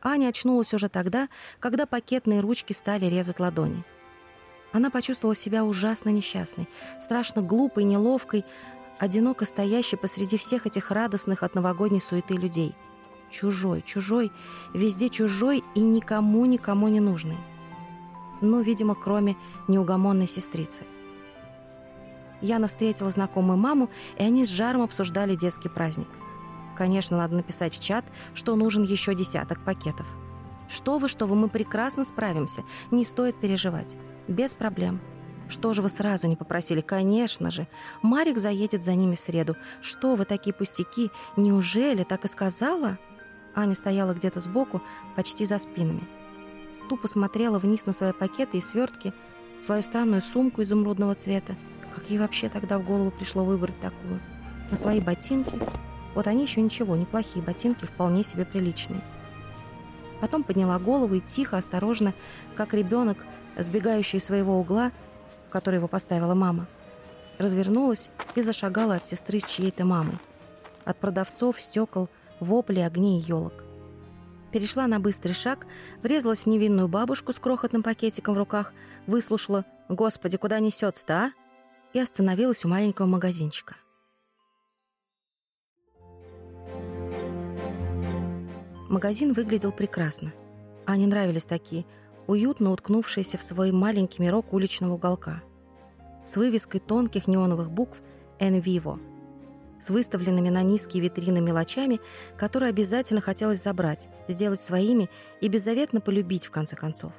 Аня 0.02 0.28
очнулась 0.28 0.72
уже 0.72 0.88
тогда, 0.88 1.28
когда 1.58 1.84
пакетные 1.86 2.40
ручки 2.40 2.72
стали 2.72 3.06
резать 3.06 3.40
ладони. 3.40 3.84
Она 4.72 4.90
почувствовала 4.90 5.34
себя 5.34 5.64
ужасно 5.64 6.10
несчастной, 6.10 6.68
страшно 7.00 7.42
глупой, 7.42 7.84
неловкой, 7.84 8.44
одиноко 8.98 9.44
стоящей 9.44 9.96
посреди 9.96 10.36
всех 10.36 10.66
этих 10.66 10.90
радостных 10.90 11.42
от 11.42 11.54
новогодней 11.54 12.00
суеты 12.00 12.34
людей. 12.34 12.74
Чужой, 13.30 13.82
чужой, 13.82 14.30
везде 14.74 15.08
чужой 15.08 15.64
и 15.74 15.80
никому-никому 15.80 16.86
не 16.88 17.00
нужный. 17.00 17.38
Ну, 18.40 18.60
видимо, 18.60 18.94
кроме 18.94 19.36
неугомонной 19.66 20.28
сестрицы. 20.28 20.84
Яна 22.40 22.66
встретила 22.66 23.10
знакомую 23.10 23.58
маму, 23.58 23.90
и 24.18 24.22
они 24.22 24.44
с 24.44 24.48
жаром 24.48 24.82
обсуждали 24.82 25.34
детский 25.34 25.68
праздник. 25.68 26.08
Конечно, 26.76 27.16
надо 27.16 27.34
написать 27.34 27.74
в 27.74 27.80
чат, 27.82 28.04
что 28.34 28.54
нужен 28.54 28.82
еще 28.82 29.14
десяток 29.14 29.64
пакетов. 29.64 30.06
Что 30.68 30.98
вы, 30.98 31.08
что 31.08 31.26
вы, 31.26 31.36
мы 31.36 31.48
прекрасно 31.48 32.04
справимся. 32.04 32.62
Не 32.90 33.04
стоит 33.04 33.40
переживать. 33.40 33.96
Без 34.28 34.54
проблем. 34.54 35.00
Что 35.48 35.72
же 35.72 35.80
вы 35.80 35.88
сразу 35.88 36.26
не 36.26 36.36
попросили? 36.36 36.80
Конечно 36.80 37.50
же. 37.50 37.68
Марик 38.02 38.38
заедет 38.38 38.84
за 38.84 38.94
ними 38.94 39.14
в 39.14 39.20
среду. 39.20 39.56
Что 39.80 40.16
вы 40.16 40.24
такие 40.24 40.52
пустяки? 40.52 41.10
Неужели 41.36 42.02
так 42.02 42.24
и 42.24 42.28
сказала? 42.28 42.98
Аня 43.54 43.74
стояла 43.74 44.12
где-то 44.12 44.40
сбоку, 44.40 44.82
почти 45.14 45.44
за 45.44 45.58
спинами. 45.58 46.02
Тупо 46.88 47.08
смотрела 47.08 47.58
вниз 47.58 47.86
на 47.86 47.92
свои 47.92 48.12
пакеты 48.12 48.58
и 48.58 48.60
свертки, 48.60 49.14
свою 49.58 49.82
странную 49.82 50.20
сумку 50.20 50.62
изумрудного 50.62 51.14
цвета, 51.14 51.56
как 51.94 52.10
ей 52.10 52.18
вообще 52.18 52.48
тогда 52.48 52.78
в 52.78 52.84
голову 52.84 53.10
пришло 53.10 53.44
выбрать 53.44 53.78
такую? 53.80 54.20
На 54.70 54.76
свои 54.76 55.00
ботинки? 55.00 55.58
Вот 56.14 56.26
они 56.26 56.42
еще 56.42 56.60
ничего, 56.60 56.96
неплохие 56.96 57.44
ботинки, 57.44 57.84
вполне 57.84 58.24
себе 58.24 58.44
приличные. 58.44 59.02
Потом 60.20 60.44
подняла 60.44 60.78
голову 60.78 61.14
и 61.14 61.20
тихо, 61.20 61.58
осторожно, 61.58 62.14
как 62.54 62.72
ребенок, 62.74 63.26
сбегающий 63.56 64.18
своего 64.18 64.58
угла, 64.58 64.92
в 65.48 65.50
который 65.50 65.76
его 65.76 65.88
поставила 65.88 66.34
мама, 66.34 66.66
развернулась 67.38 68.10
и 68.34 68.40
зашагала 68.40 68.94
от 68.94 69.06
сестры 69.06 69.40
чьей-то 69.40 69.84
мамой. 69.84 70.18
От 70.84 70.98
продавцов, 70.98 71.60
стекол, 71.60 72.08
вопли, 72.40 72.80
огней 72.80 73.20
и 73.20 73.24
елок. 73.24 73.64
Перешла 74.52 74.86
на 74.86 75.00
быстрый 75.00 75.32
шаг, 75.32 75.66
врезалась 76.02 76.44
в 76.44 76.46
невинную 76.46 76.88
бабушку 76.88 77.32
с 77.32 77.38
крохотным 77.38 77.82
пакетиком 77.82 78.34
в 78.34 78.38
руках, 78.38 78.72
выслушала 79.06 79.64
«Господи, 79.88 80.38
куда 80.38 80.60
несется-то, 80.60 81.14
а?» 81.14 81.30
И 81.92 82.00
остановилась 82.00 82.64
у 82.64 82.68
маленького 82.68 83.06
магазинчика. 83.06 83.74
Магазин 88.88 89.32
выглядел 89.32 89.72
прекрасно. 89.72 90.32
Ане 90.86 91.06
нравились 91.06 91.44
такие, 91.44 91.84
уютно 92.26 92.70
уткнувшиеся 92.70 93.36
в 93.36 93.42
свой 93.42 93.72
маленький 93.72 94.22
мирок 94.22 94.52
уличного 94.52 94.94
уголка. 94.94 95.42
С 96.24 96.36
вывеской 96.36 96.80
тонких 96.80 97.26
неоновых 97.26 97.70
букв 97.70 98.00
«En 98.38 98.60
Vivo», 98.60 99.00
с 99.80 99.90
выставленными 99.90 100.48
на 100.48 100.62
низкие 100.62 101.02
витрины 101.02 101.40
мелочами, 101.40 102.00
которые 102.36 102.70
обязательно 102.70 103.20
хотелось 103.20 103.62
забрать, 103.62 104.08
сделать 104.28 104.60
своими 104.60 105.10
и 105.40 105.48
беззаветно 105.48 106.00
полюбить 106.00 106.46
в 106.46 106.50
конце 106.50 106.76
концов. 106.76 107.12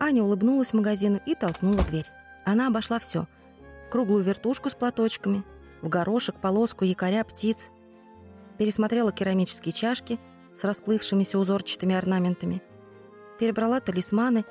Аня 0.00 0.22
улыбнулась 0.22 0.72
магазину 0.72 1.20
и 1.26 1.34
толкнула 1.34 1.82
дверь. 1.84 2.06
Она 2.44 2.68
обошла 2.68 2.98
все. 2.98 3.26
Круглую 3.92 4.24
вертушку 4.24 4.70
с 4.70 4.74
платочками, 4.74 5.44
в 5.82 5.88
горошек, 5.90 6.40
полоску, 6.40 6.86
якоря, 6.86 7.22
птиц. 7.24 7.70
Пересмотрела 8.56 9.12
керамические 9.12 9.74
чашки 9.74 10.18
с 10.54 10.64
расплывшимися 10.64 11.38
узорчатыми 11.38 11.94
орнаментами. 11.94 12.62
Перебрала 13.38 13.80
талисманы, 13.80 14.46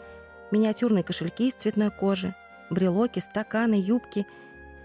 миниатюрные 0.51 1.03
кошельки 1.03 1.47
из 1.47 1.55
цветной 1.55 1.89
кожи, 1.89 2.35
брелоки, 2.69 3.17
стаканы, 3.17 3.81
юбки, 3.81 4.27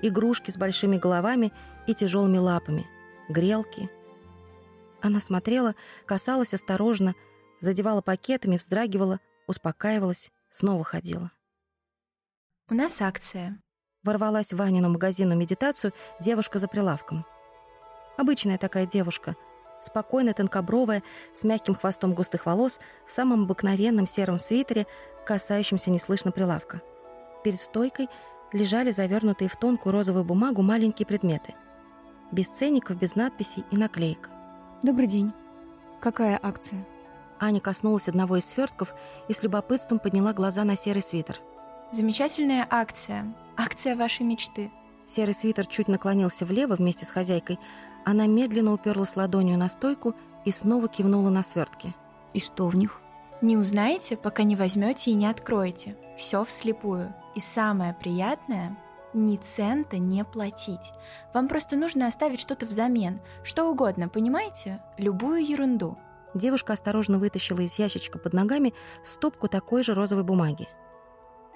игрушки 0.00 0.50
с 0.50 0.56
большими 0.56 0.96
головами 0.96 1.52
и 1.86 1.92
тяжелыми 1.92 2.38
лапами, 2.38 2.86
грелки. 3.28 3.90
Она 5.02 5.20
смотрела, 5.20 5.75
касалась 6.06 6.54
осторожно, 6.54 7.14
задевала 7.60 8.00
пакетами, 8.00 8.56
вздрагивала, 8.56 9.20
успокаивалась, 9.46 10.32
снова 10.50 10.82
ходила. 10.82 11.30
«У 12.70 12.75
нас 12.75 13.02
акция». 13.02 13.60
Ворвалась 14.06 14.52
в 14.52 14.56
Ванину 14.56 14.88
магазинную 14.88 15.36
медитацию 15.36 15.92
девушка 16.20 16.60
за 16.60 16.68
прилавком. 16.68 17.26
Обычная 18.16 18.56
такая 18.56 18.86
девушка, 18.86 19.34
спокойная, 19.82 20.32
тонкобровая, 20.32 21.02
с 21.34 21.42
мягким 21.42 21.75
хвостом 21.75 22.14
густых 22.14 22.46
волос, 22.46 22.80
в 23.04 23.12
самом 23.12 23.42
обыкновенном 23.42 24.06
сером 24.06 24.38
свитере, 24.38 24.86
касающемся 25.26 25.90
неслышно 25.90 26.30
прилавка. 26.30 26.82
Перед 27.42 27.58
стойкой 27.58 28.08
лежали 28.52 28.92
завернутые 28.92 29.48
в 29.48 29.56
тонкую 29.56 29.92
розовую 29.92 30.25
бумагу 30.25 30.62
маленькие 30.62 31.04
предметы. 31.04 31.54
Без 32.30 32.48
ценников, 32.48 32.96
без 32.98 33.16
надписей 33.16 33.64
и 33.72 33.76
наклеек. 33.76 34.30
Добрый 34.84 35.08
день. 35.08 35.32
Какая 36.00 36.38
акция? 36.40 36.86
Аня 37.40 37.60
коснулась 37.60 38.08
одного 38.08 38.36
из 38.36 38.46
свертков 38.46 38.94
и 39.26 39.32
с 39.32 39.42
любопытством 39.42 39.98
подняла 39.98 40.32
глаза 40.32 40.62
на 40.62 40.76
серый 40.76 41.02
свитер. 41.02 41.40
Замечательная 41.93 42.66
акция. 42.69 43.33
Акция 43.57 43.97
вашей 43.97 44.26
мечты. 44.26 44.71
Серый 45.07 45.35
свитер 45.35 45.66
чуть 45.66 45.87
наклонился 45.87 46.45
влево 46.45 46.75
вместе 46.75 47.07
с 47.07 47.11
хозяйкой. 47.11 47.61
Она 48.05 48.26
медленно 48.26 48.73
уперлась 48.73 49.14
ладонью 49.14 49.57
на 49.57 49.69
стойку 49.69 50.14
и 50.45 50.50
снова 50.50 50.88
кивнула 50.88 51.31
на 51.31 51.43
свертки. 51.45 51.95
И 52.33 52.40
что 52.40 52.69
в 52.69 52.76
них? 52.76 53.00
Не 53.40 53.57
узнаете, 53.57 54.16
пока 54.16 54.43
не 54.43 54.57
возьмете 54.57 55.12
и 55.12 55.14
не 55.14 55.26
откроете. 55.26 55.97
Все 56.16 56.45
вслепую. 56.45 57.14
И 57.35 57.40
самое 57.40 57.95
приятное– 57.95 58.76
ни 59.14 59.37
цента 59.37 59.97
не 59.99 60.25
платить. 60.25 60.93
Вам 61.33 61.49
просто 61.49 61.76
нужно 61.76 62.07
оставить 62.07 62.40
что-то 62.40 62.66
взамен. 62.66 63.21
Что 63.43 63.71
угодно, 63.71 64.09
понимаете? 64.09 64.83
Любую 64.99 65.47
ерунду. 65.47 65.97
Девушка 66.35 66.75
осторожно 66.75 67.19
вытащила 67.19 67.61
из 67.61 67.78
ящичка 67.78 68.19
под 68.19 68.35
ногами 68.35 68.75
стопку 69.02 69.49
такой 69.49 69.83
же 69.83 69.95
розовой 69.95 70.25
бумаги. 70.25 70.69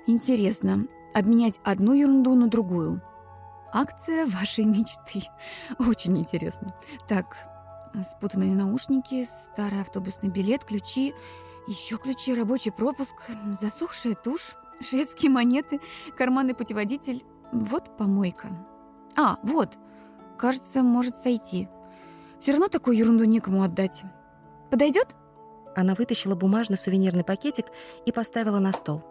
Интересно, 0.06 0.86
обменять 1.14 1.60
одну 1.64 1.92
ерунду 1.92 2.34
на 2.34 2.48
другую. 2.48 3.02
Акция 3.72 4.26
вашей 4.26 4.64
мечты. 4.64 5.22
Очень 5.78 6.18
интересно. 6.18 6.74
Так, 7.06 7.36
спутанные 8.04 8.54
наушники, 8.54 9.24
старый 9.24 9.80
автобусный 9.80 10.28
билет, 10.28 10.64
ключи, 10.64 11.14
еще 11.66 11.98
ключи, 11.98 12.34
рабочий 12.34 12.72
пропуск, 12.72 13.14
засохшая 13.52 14.14
тушь, 14.14 14.56
шведские 14.80 15.30
монеты, 15.30 15.80
карманный 16.16 16.54
путеводитель. 16.54 17.22
Вот 17.52 17.96
помойка. 17.96 18.48
А, 19.16 19.38
вот. 19.42 19.76
Кажется, 20.38 20.82
может 20.82 21.16
сойти. 21.16 21.68
Все 22.38 22.52
равно 22.52 22.68
такую 22.68 22.96
ерунду 22.96 23.24
некому 23.24 23.62
отдать. 23.62 24.02
Подойдет? 24.70 25.14
Она 25.76 25.94
вытащила 25.94 26.34
бумажный 26.34 26.78
сувенирный 26.78 27.24
пакетик 27.24 27.66
и 28.06 28.12
поставила 28.12 28.58
на 28.58 28.72
стол. 28.72 29.04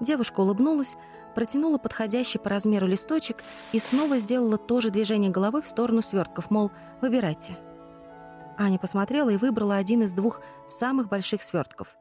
Девушка 0.00 0.40
улыбнулась, 0.40 0.96
протянула 1.34 1.78
подходящий 1.78 2.38
по 2.38 2.50
размеру 2.50 2.86
листочек 2.86 3.42
и 3.72 3.78
снова 3.78 4.18
сделала 4.18 4.58
то 4.58 4.80
же 4.80 4.90
движение 4.90 5.30
головой 5.30 5.62
в 5.62 5.68
сторону 5.68 6.02
свертков, 6.02 6.50
мол, 6.50 6.70
выбирайте. 7.00 7.56
Аня 8.56 8.78
посмотрела 8.78 9.30
и 9.30 9.36
выбрала 9.36 9.76
один 9.76 10.02
из 10.02 10.12
двух 10.12 10.40
самых 10.66 11.08
больших 11.08 11.42
свертков. 11.42 11.96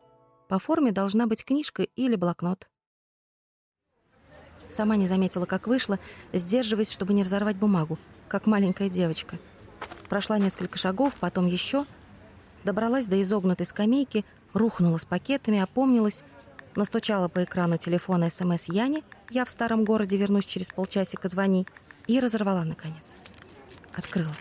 По 0.48 0.60
форме 0.60 0.92
должна 0.92 1.26
быть 1.28 1.44
книжка 1.44 1.84
или 1.84 2.16
блокнот. 2.16 2.70
Сама 4.70 4.96
не 4.96 5.08
заметила, 5.08 5.46
как 5.46 5.68
вышла, 5.68 6.00
сдерживаясь, 6.32 6.92
чтобы 6.92 7.14
не 7.14 7.24
разорвать 7.24 7.58
бумагу, 7.58 8.00
как 8.28 8.48
маленькая 8.48 8.90
девочка. 8.90 9.38
Прошла 10.10 10.38
несколько 10.38 10.78
шагов, 10.78 11.16
потом 11.20 11.46
еще, 11.46 11.86
добралась 12.64 13.08
до 13.08 13.22
изогнутой 13.22 13.66
скамейки, 13.66 14.26
рухнула 14.54 14.98
с 14.98 15.06
пакетами, 15.06 15.60
опомнилась, 15.60 16.24
настучала 16.76 17.28
по 17.28 17.44
экрану 17.44 17.78
телефона 17.78 18.30
СМС 18.30 18.70
Яне 18.70 19.04
«Я 19.30 19.46
в 19.46 19.52
старом 19.52 19.86
городе, 19.86 20.18
вернусь 20.18 20.46
через 20.46 20.72
полчасика, 20.72 21.28
звони» 21.28 21.68
и 22.08 22.20
разорвала, 22.20 22.64
наконец. 22.64 23.18
Открыла. 23.94 24.34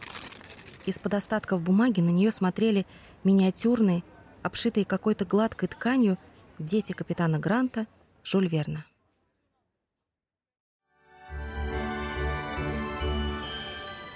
Из-под 0.87 1.15
остатков 1.15 1.63
бумаги 1.63 2.01
на 2.01 2.11
нее 2.11 2.31
смотрели 2.31 2.87
миниатюрные, 3.23 4.03
обшитые 4.43 4.85
какой-то 4.85 5.25
гладкой 5.25 5.69
тканью, 5.69 6.19
дети 6.59 6.93
капитана 6.93 7.39
Гранта 7.39 7.87
Жюль 8.25 8.49
Верна. 8.49 8.85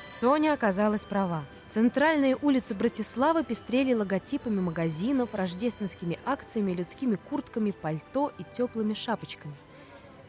Соня 0.06 0.54
оказалась 0.54 1.04
права. 1.04 1.44
Центральные 1.68 2.36
улицы 2.36 2.74
Братиславы 2.74 3.42
пестрели 3.42 3.92
логотипами 3.92 4.60
магазинов, 4.60 5.34
рождественскими 5.34 6.18
акциями, 6.24 6.72
людскими 6.72 7.16
куртками, 7.16 7.72
пальто 7.72 8.32
и 8.38 8.44
теплыми 8.44 8.94
шапочками. 8.94 9.54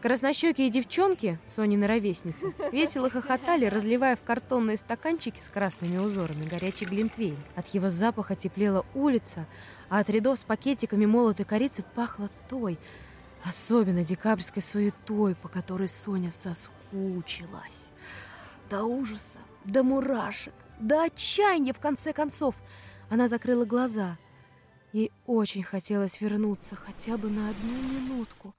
Краснощекие 0.01 0.69
девчонки, 0.69 1.39
Сонины 1.45 1.85
ровесницы, 1.87 2.53
весело 2.71 3.09
хохотали, 3.09 3.65
разливая 3.65 4.15
в 4.15 4.21
картонные 4.21 4.77
стаканчики 4.77 5.39
с 5.39 5.47
красными 5.47 5.97
узорами 5.97 6.45
горячий 6.45 6.85
глинтвейн. 6.85 7.37
От 7.55 7.67
его 7.67 7.89
запаха 7.89 8.35
теплела 8.35 8.85
улица, 8.93 9.45
а 9.89 9.99
от 9.99 10.09
рядов 10.09 10.39
с 10.39 10.43
пакетиками 10.43 11.05
молотой 11.05 11.45
корицы 11.45 11.83
пахло 11.95 12.29
той, 12.47 12.79
особенно 13.43 14.03
декабрьской 14.03 14.61
суетой, 14.61 15.35
по 15.35 15.47
которой 15.47 15.87
Соня 15.87 16.31
соскучилась. 16.31 17.89
До 18.69 18.83
ужаса, 18.83 19.39
до 19.65 19.83
мурашек, 19.83 20.53
до 20.79 21.03
отчаяния, 21.03 21.73
в 21.73 21.79
конце 21.79 22.13
концов. 22.13 22.55
Она 23.09 23.27
закрыла 23.27 23.65
глаза. 23.65 24.17
Ей 24.93 25.11
очень 25.25 25.63
хотелось 25.63 26.21
вернуться 26.21 26.75
хотя 26.75 27.17
бы 27.17 27.29
на 27.29 27.49
одну 27.49 27.81
минутку. 27.81 28.53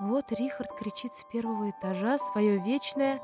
Вот 0.00 0.30
Рихард 0.30 0.72
кричит 0.78 1.14
с 1.14 1.24
первого 1.24 1.70
этажа 1.70 2.18
свое 2.18 2.58
вечное 2.58 3.20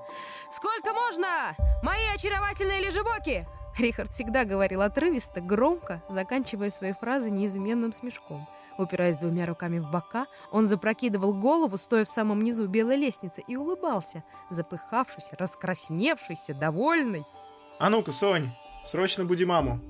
«Сколько 0.50 0.92
можно? 0.92 1.54
Мои 1.82 2.02
очаровательные 2.14 2.80
лежебоки!» 2.80 3.46
Рихард 3.78 4.12
всегда 4.12 4.44
говорил 4.44 4.82
отрывисто, 4.82 5.40
громко, 5.40 6.02
заканчивая 6.08 6.70
свои 6.70 6.92
фразы 6.92 7.30
неизменным 7.30 7.92
смешком. 7.92 8.48
Упираясь 8.76 9.18
двумя 9.18 9.46
руками 9.46 9.78
в 9.78 9.88
бока, 9.88 10.26
он 10.50 10.66
запрокидывал 10.66 11.32
голову, 11.32 11.76
стоя 11.76 12.04
в 12.04 12.08
самом 12.08 12.42
низу 12.42 12.68
белой 12.68 12.96
лестницы, 12.96 13.42
и 13.46 13.56
улыбался, 13.56 14.24
запыхавшийся, 14.50 15.36
раскрасневшийся, 15.38 16.54
довольный. 16.54 17.24
«А 17.78 17.90
ну-ка, 17.90 18.12
Сонь, 18.12 18.50
срочно 18.86 19.24
буди 19.24 19.44
маму, 19.44 19.80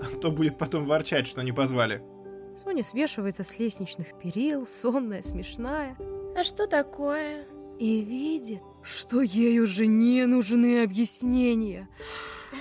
а 0.00 0.16
то 0.16 0.30
будет 0.30 0.58
потом 0.58 0.86
ворчать, 0.86 1.26
что 1.26 1.42
не 1.42 1.52
позвали». 1.52 2.02
Соня 2.56 2.82
свешивается 2.82 3.44
с 3.44 3.58
лестничных 3.58 4.18
перил, 4.18 4.66
сонная, 4.66 5.22
смешная. 5.22 5.96
А 6.36 6.44
что 6.44 6.66
такое? 6.66 7.46
И 7.78 8.02
видит, 8.02 8.62
что 8.82 9.22
ей 9.22 9.60
уже 9.60 9.86
не 9.86 10.26
нужны 10.26 10.82
объяснения. 10.82 11.88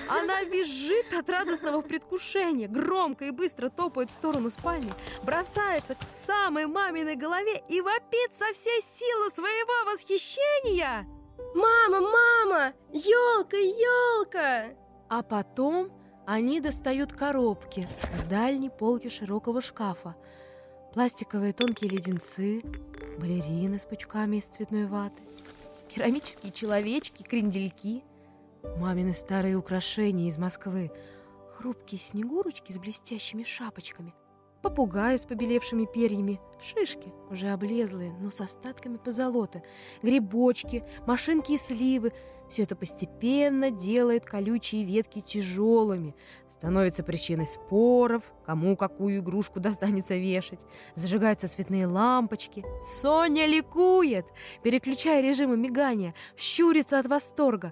Она 0.08 0.46
бежит 0.46 1.14
от 1.14 1.30
радостного 1.30 1.82
предвкушения, 1.82 2.68
громко 2.68 3.26
и 3.26 3.32
быстро 3.32 3.70
топает 3.70 4.10
в 4.10 4.14
сторону 4.14 4.50
спальни, 4.50 4.94
бросается 5.24 5.96
к 5.96 6.04
самой 6.04 6.68
маминой 6.68 7.16
голове 7.16 7.62
и 7.68 7.82
вопит 7.82 8.34
со 8.34 8.46
всей 8.54 8.82
силы 8.82 9.30
своего 9.32 9.92
восхищения. 9.92 11.08
Мама, 11.56 12.00
мама! 12.00 12.74
Елка, 12.94 13.58
елка! 13.58 14.76
А 15.10 15.24
потом 15.24 15.92
они 16.26 16.60
достают 16.60 17.12
коробки 17.14 17.88
с 18.14 18.24
дальней 18.24 18.70
полки 18.70 19.10
широкого 19.10 19.62
шкафа. 19.62 20.16
Пластиковые 20.94 21.54
тонкие 21.54 21.90
леденцы, 21.90 22.62
балерины 23.20 23.80
с 23.80 23.86
пучками 23.86 24.38
из 24.38 24.48
цветной 24.48 24.86
ваты, 24.86 25.22
керамические 25.90 26.52
человечки, 26.52 27.24
крендельки, 27.24 28.04
мамины 28.78 29.14
старые 29.14 29.56
украшения 29.56 30.28
из 30.28 30.38
Москвы, 30.38 30.92
хрупкие 31.58 32.00
снегурочки 32.00 32.72
с 32.72 32.78
блестящими 32.78 33.44
шапочками, 33.44 34.14
попугаи 34.62 35.18
с 35.18 35.26
побелевшими 35.26 35.86
перьями, 35.86 36.40
шишки, 36.62 37.14
уже 37.30 37.50
облезлые, 37.50 38.12
но 38.20 38.30
с 38.30 38.42
остатками 38.42 38.98
позолоты, 38.98 39.64
грибочки, 40.02 40.84
машинки 41.06 41.54
и 41.54 41.58
сливы. 41.58 42.12
Все 42.50 42.64
это 42.64 42.76
постепенно 42.76 43.70
делает 43.70 44.26
колючие 44.26 44.84
ветки 44.84 45.20
тяжелыми, 45.22 46.16
становится 46.50 47.04
причиной 47.04 47.46
споров, 47.46 48.34
кому 48.44 48.76
какую 48.76 49.20
игрушку 49.20 49.60
достанется 49.60 50.16
вешать. 50.16 50.66
Зажигаются 50.96 51.48
цветные 51.48 51.86
лампочки. 51.86 52.66
Соня 52.84 53.46
ликует, 53.46 54.26
переключая 54.64 55.22
режимы 55.22 55.58
мигания, 55.58 56.16
щурится 56.36 56.98
от 56.98 57.06
восторга. 57.06 57.72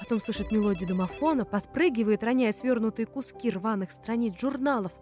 Потом 0.00 0.18
слышит 0.18 0.50
мелодию 0.50 0.88
домофона, 0.88 1.44
подпрыгивает, 1.44 2.24
роняя 2.24 2.52
свернутые 2.52 3.04
куски 3.04 3.50
рваных 3.50 3.92
страниц 3.92 4.32
журналов, 4.40 4.92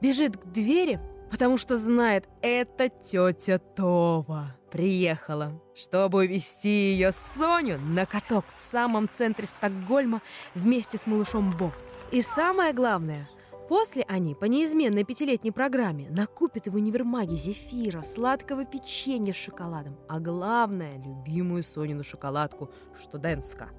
бежит 0.00 0.36
к 0.36 0.46
двери, 0.46 1.00
потому 1.30 1.56
что 1.56 1.76
знает, 1.76 2.28
это 2.42 2.88
тетя 2.88 3.60
Това 3.60 4.56
приехала, 4.72 5.62
чтобы 5.76 6.18
увезти 6.18 6.68
ее 6.68 7.12
Соню 7.12 7.78
на 7.78 8.04
каток 8.04 8.44
в 8.52 8.58
самом 8.58 9.08
центре 9.08 9.46
Стокгольма 9.46 10.20
вместе 10.56 10.98
с 10.98 11.06
малышом 11.06 11.56
Бо. 11.56 11.72
И 12.10 12.20
самое 12.20 12.72
главное, 12.72 13.28
после 13.68 14.02
они 14.08 14.34
по 14.34 14.46
неизменной 14.46 15.04
пятилетней 15.04 15.52
программе 15.52 16.10
накупят 16.10 16.66
в 16.66 16.74
универмаге 16.74 17.36
зефира, 17.36 18.02
сладкого 18.02 18.64
печенья 18.64 19.32
с 19.32 19.36
шоколадом, 19.36 19.96
а 20.08 20.18
главное, 20.18 20.96
любимую 20.98 21.62
Сонину 21.62 22.02
шоколадку 22.02 22.72
Штуденска. 23.00 23.70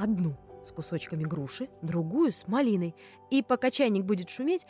Одну– 0.00 0.34
с 0.64 0.72
кусочками 0.72 1.24
груши, 1.24 1.68
другую 1.82 2.32
с 2.32 2.48
малиной. 2.48 2.94
И 3.30 3.42
пока 3.42 3.70
чайник 3.70 4.04
будет 4.04 4.28
шуметь, 4.28 4.66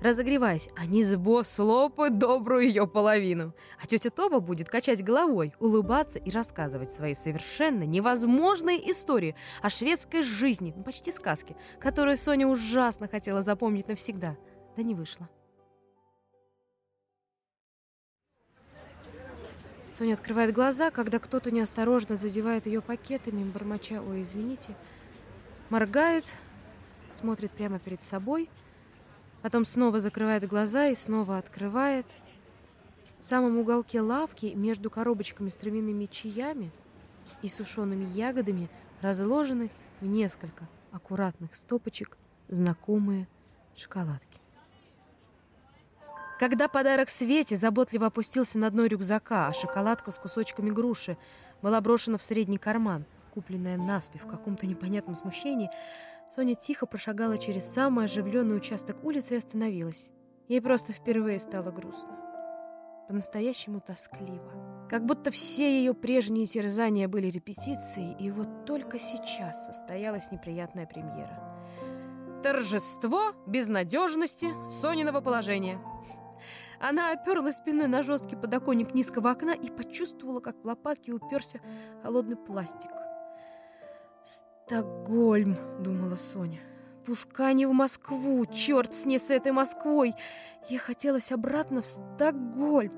разогреваясь, 0.00 0.68
они 0.76 1.04
с 1.04 1.16
Бо 1.16 1.42
слопают 1.42 2.18
добрую 2.18 2.66
ее 2.66 2.86
половину. 2.86 3.54
А 3.82 3.86
тетя 3.86 4.10
Това 4.10 4.40
будет 4.40 4.68
качать 4.68 5.04
головой, 5.04 5.52
улыбаться 5.58 6.18
и 6.18 6.30
рассказывать 6.30 6.92
свои 6.92 7.14
совершенно 7.14 7.84
невозможные 7.84 8.90
истории 8.90 9.36
о 9.62 9.70
шведской 9.70 10.22
жизни, 10.22 10.72
ну, 10.76 10.82
почти 10.82 11.10
сказки, 11.12 11.56
которую 11.80 12.16
Соня 12.16 12.46
ужасно 12.46 13.08
хотела 13.08 13.42
запомнить 13.42 13.88
навсегда, 13.88 14.36
да 14.76 14.82
не 14.82 14.94
вышло. 14.94 15.28
Соня 19.92 20.14
открывает 20.14 20.54
глаза, 20.54 20.90
когда 20.90 21.18
кто-то 21.18 21.50
неосторожно 21.50 22.16
задевает 22.16 22.64
ее 22.64 22.80
пакетами, 22.80 23.44
бормоча 23.44 24.00
«Ой, 24.00 24.22
извините», 24.22 24.74
моргает, 25.68 26.24
смотрит 27.12 27.50
прямо 27.50 27.78
перед 27.78 28.02
собой, 28.02 28.48
потом 29.42 29.66
снова 29.66 30.00
закрывает 30.00 30.48
глаза 30.48 30.86
и 30.86 30.94
снова 30.94 31.36
открывает. 31.36 32.06
В 33.20 33.26
самом 33.26 33.58
уголке 33.58 34.00
лавки 34.00 34.46
между 34.54 34.90
коробочками 34.90 35.50
с 35.50 35.56
травяными 35.56 36.06
чаями 36.06 36.72
и 37.42 37.48
сушеными 37.48 38.04
ягодами 38.04 38.70
разложены 39.02 39.70
в 40.00 40.06
несколько 40.06 40.66
аккуратных 40.90 41.54
стопочек 41.54 42.16
знакомые 42.48 43.28
шоколадки. 43.76 44.41
Когда 46.42 46.66
подарок 46.66 47.08
Свете 47.08 47.56
заботливо 47.56 48.08
опустился 48.08 48.58
на 48.58 48.68
дно 48.68 48.86
рюкзака, 48.86 49.46
а 49.46 49.52
шоколадка 49.52 50.10
с 50.10 50.18
кусочками 50.18 50.70
груши 50.70 51.16
была 51.62 51.80
брошена 51.80 52.18
в 52.18 52.22
средний 52.24 52.58
карман, 52.58 53.04
купленная 53.32 53.76
наспех 53.76 54.22
в 54.22 54.26
каком-то 54.26 54.66
непонятном 54.66 55.14
смущении, 55.14 55.70
Соня 56.34 56.56
тихо 56.56 56.86
прошагала 56.86 57.38
через 57.38 57.66
самый 57.66 58.06
оживленный 58.06 58.56
участок 58.56 59.04
улицы 59.04 59.34
и 59.34 59.36
остановилась. 59.36 60.10
Ей 60.48 60.60
просто 60.60 60.92
впервые 60.92 61.38
стало 61.38 61.70
грустно. 61.70 62.10
По-настоящему 63.06 63.80
тоскливо. 63.80 64.88
Как 64.90 65.06
будто 65.06 65.30
все 65.30 65.78
ее 65.78 65.94
прежние 65.94 66.46
терзания 66.46 67.06
были 67.06 67.28
репетицией, 67.28 68.16
и 68.18 68.32
вот 68.32 68.64
только 68.66 68.98
сейчас 68.98 69.66
состоялась 69.66 70.32
неприятная 70.32 70.86
премьера. 70.86 71.40
Торжество 72.42 73.30
безнадежности 73.46 74.48
Сониного 74.68 75.20
положения. 75.20 75.80
Она 76.82 77.12
оперлась 77.12 77.58
спиной 77.58 77.86
на 77.86 78.02
жесткий 78.02 78.34
подоконник 78.34 78.92
низкого 78.92 79.30
окна 79.30 79.52
и 79.52 79.70
почувствовала, 79.70 80.40
как 80.40 80.56
в 80.62 80.66
лопатки 80.66 81.12
уперся 81.12 81.60
холодный 82.02 82.36
пластик. 82.36 82.90
«Стокгольм»,— 84.22 85.56
думала 85.80 86.16
Соня. 86.16 86.58
«Пускай 87.06 87.54
не 87.54 87.66
в 87.66 87.72
Москву, 87.72 88.44
черт 88.46 88.94
с 88.96 89.06
ней 89.06 89.20
с 89.20 89.30
этой 89.30 89.52
Москвой! 89.52 90.14
Ей 90.68 90.78
хотелось 90.78 91.30
обратно 91.30 91.82
в 91.82 91.86
Стокгольм!» 91.86 92.92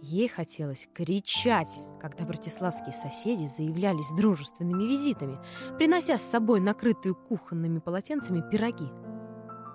Ей 0.00 0.28
хотелось 0.28 0.88
кричать, 0.94 1.82
когда 2.00 2.24
братиславские 2.24 2.92
соседи 2.92 3.48
заявлялись 3.48 4.12
дружественными 4.12 4.84
визитами, 4.84 5.40
принося 5.76 6.18
с 6.18 6.22
собой 6.22 6.60
накрытые 6.60 7.16
кухонными 7.16 7.80
полотенцами 7.80 8.48
пироги. 8.48 8.88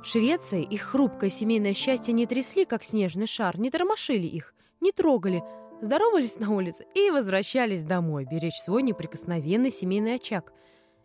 В 0.04 0.06
Швеции 0.06 0.64
их 0.64 0.82
хрупкое 0.82 1.30
семейное 1.30 1.74
счастье 1.74 2.14
не 2.14 2.26
трясли, 2.26 2.66
как 2.66 2.84
снежный 2.84 3.26
шар, 3.26 3.58
не 3.58 3.72
тормошили 3.72 4.28
их, 4.28 4.54
не 4.82 4.92
трогали, 4.92 5.42
здоровались 5.82 6.38
на 6.40 6.52
улице 6.52 6.86
и 6.94 7.10
возвращались 7.10 7.84
домой, 7.84 8.28
беречь 8.30 8.60
свой 8.60 8.84
неприкосновенный 8.84 9.72
семейный 9.72 10.16
очаг– 10.16 10.54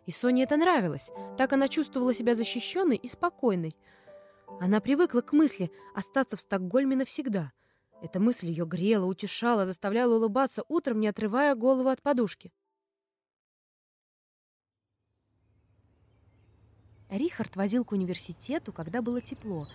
и 0.09 0.11
Соне 0.11 0.41
это 0.41 0.57
нравилось. 0.57 1.11
Так 1.37 1.53
она 1.53 1.67
чувствовала 1.67 2.15
себя 2.15 2.33
защищенной 2.33 2.95
и 2.95 3.07
спокойной. 3.07 3.75
Она 4.59 4.79
привыкла 4.79 5.21
к 5.21 5.33
мысли 5.33 5.71
остаться 5.93 6.35
в 6.35 6.39
Стокгольме 6.39 6.95
навсегда. 6.95 7.51
Эта 8.01 8.19
мысль 8.19 8.47
ее 8.47 8.65
грела, 8.65 9.05
утешала, 9.05 9.65
заставляла 9.65 10.15
улыбаться 10.15 10.63
утром, 10.67 10.99
не 10.99 11.07
отрывая 11.07 11.53
голову 11.53 11.89
от 11.89 12.01
подушки. 12.01 12.51
Рихард 17.09 17.55
возил 17.55 17.83
к 17.85 17.91
университету, 17.91 18.71
когда 18.71 19.01
было 19.01 19.21
тепло. 19.21 19.67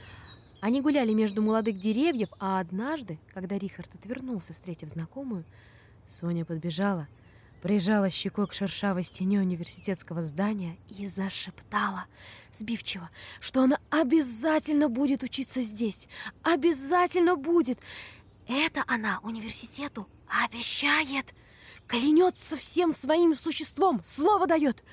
Они 0.60 0.80
гуляли 0.80 1.12
между 1.12 1.42
молодых 1.42 1.78
деревьев, 1.78 2.30
а 2.38 2.60
однажды, 2.60 3.18
когда 3.32 3.58
Рихард 3.58 3.94
отвернулся, 3.94 4.52
встретив 4.52 4.88
знакомую, 4.88 5.44
Соня 6.08 6.44
подбежала— 6.44 7.08
прижала 7.64 8.10
щекой 8.10 8.46
к 8.46 8.52
шершавой 8.52 9.04
стене 9.04 9.40
университетского 9.40 10.20
здания 10.20 10.76
и 10.98 11.08
зашептала 11.08 12.04
сбивчиво, 12.52 13.08
что 13.40 13.62
она 13.62 13.78
обязательно 13.88 14.90
будет 14.90 15.22
учиться 15.22 15.62
здесь. 15.62 16.06
Обязательно 16.42 17.36
будет. 17.36 17.78
Это 18.48 18.84
она 18.86 19.18
университету 19.22 20.06
обещает. 20.44 21.32
Клянется 21.86 22.56
всем 22.56 22.92
своим 22.92 23.34
существом, 23.34 24.02
слово 24.04 24.46
дает. 24.46 24.84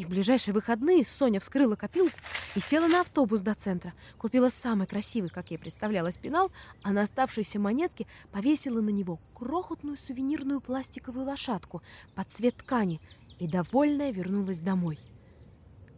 И 0.00 0.04
в 0.06 0.08
ближайшие 0.08 0.54
выходные 0.54 1.04
Соня 1.04 1.40
вскрыла 1.40 1.76
копилку 1.76 2.16
и 2.54 2.58
села 2.58 2.86
на 2.86 3.02
автобус 3.02 3.42
до 3.42 3.54
центра. 3.54 3.92
Купила 4.16 4.48
самый 4.48 4.86
красивый, 4.86 5.28
как 5.28 5.50
ей 5.50 5.58
представлялось, 5.58 6.16
пенал, 6.16 6.50
а 6.82 6.92
на 6.92 7.02
оставшиеся 7.02 7.60
монетки 7.60 8.06
повесила 8.32 8.80
на 8.80 8.88
него 8.88 9.18
крохотную 9.34 9.98
сувенирную 9.98 10.62
пластиковую 10.62 11.26
лошадку 11.26 11.82
под 12.14 12.30
цвет 12.30 12.56
ткани 12.56 12.98
и, 13.38 13.46
довольная, 13.46 14.10
вернулась 14.10 14.60
домой. 14.60 14.98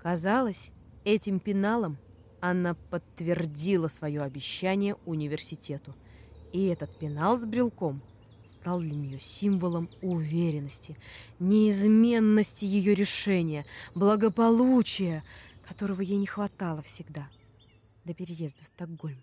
Казалось, 0.02 0.72
этим 1.04 1.38
пеналом 1.38 1.96
она 2.40 2.74
подтвердила 2.90 3.86
свое 3.86 4.22
обещание 4.22 4.96
университету. 5.06 5.94
И 6.52 6.66
этот 6.66 6.98
пенал 6.98 7.36
с 7.36 7.46
брелком– 7.46 8.02
стал 8.46 8.80
для 8.80 8.94
нее 8.94 9.18
символом 9.18 9.88
уверенности, 10.00 10.96
неизменности 11.38 12.64
ее 12.64 12.94
решения, 12.94 13.64
благополучия, 13.94 15.24
которого 15.66 16.00
ей 16.00 16.18
не 16.18 16.26
хватало 16.26 16.82
всегда 16.82 17.28
до 18.04 18.14
переезда 18.14 18.62
в 18.62 18.66
Стокгольм. 18.66 19.22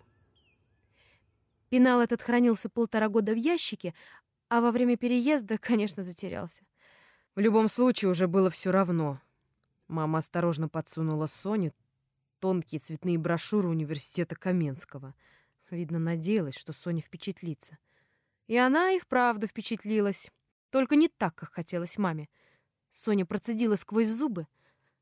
Пенал 1.68 2.00
этот 2.00 2.22
хранился 2.22 2.68
полтора 2.68 3.08
года 3.08 3.32
в 3.32 3.36
ящике, 3.36 3.94
а 4.48 4.60
во 4.60 4.72
время 4.72 4.96
переезда, 4.96 5.58
конечно, 5.58 6.02
затерялся. 6.02 6.64
В 7.36 7.40
любом 7.40 7.68
случае 7.68 8.10
уже 8.10 8.26
было 8.26 8.50
все 8.50 8.72
равно. 8.72 9.20
Мама 9.86 10.18
осторожно 10.18 10.68
подсунула 10.68 11.26
Соне 11.26 11.72
тонкие 12.40 12.80
цветные 12.80 13.18
брошюры 13.18 13.68
университета 13.68 14.34
Каменского. 14.34 15.14
Видно, 15.70 15.98
надеялась, 15.98 16.56
что 16.56 16.72
Соня 16.72 17.02
впечатлится— 17.02 17.78
и 18.50 18.56
она 18.56 18.90
и 18.90 18.98
вправду 18.98 19.46
впечатлилась. 19.46 20.28
Только 20.70 20.96
не 20.96 21.06
так, 21.06 21.36
как 21.36 21.52
хотелось 21.52 21.98
маме. 21.98 22.28
Соня 22.88 23.24
процедила 23.24 23.76
сквозь 23.76 24.08
зубы. 24.08 24.48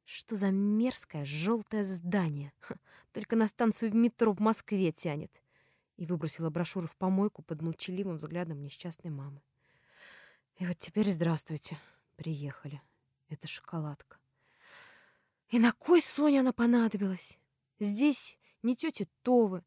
Что 0.05 0.37
за 0.37 0.51
мерзкое 0.51 1.25
желтое 1.25 1.83
здание. 1.83 2.53
Ха, 2.61 2.77
только 3.11 3.37
на 3.37 3.49
станцию 3.49 3.93
в 3.93 3.95
метро 3.95 4.33
в 4.33 4.41
Москве 4.41 4.93
тянет. 4.93 5.43
И 5.97 6.05
выбросила 6.05 6.51
брошюру 6.51 6.87
в 6.87 6.99
помойку 6.99 7.43
под 7.43 7.63
молчаливым 7.63 8.19
взглядом 8.19 8.61
несчастной 8.61 9.11
мамы. 9.11 9.41
И 10.57 10.67
вот 10.67 10.77
теперь 10.77 11.11
здравствуйте. 11.11 11.79
Приехали. 12.17 12.83
Это 13.31 13.49
шоколадка. 13.49 14.19
И 15.49 15.59
на 15.59 15.73
кой 15.73 16.03
Соне 16.03 16.41
она 16.41 16.53
понадобилась? 16.53 17.39
Здесь 17.81 18.37
ни 18.63 18.75
тети 18.75 19.09
Товы, 19.23 19.65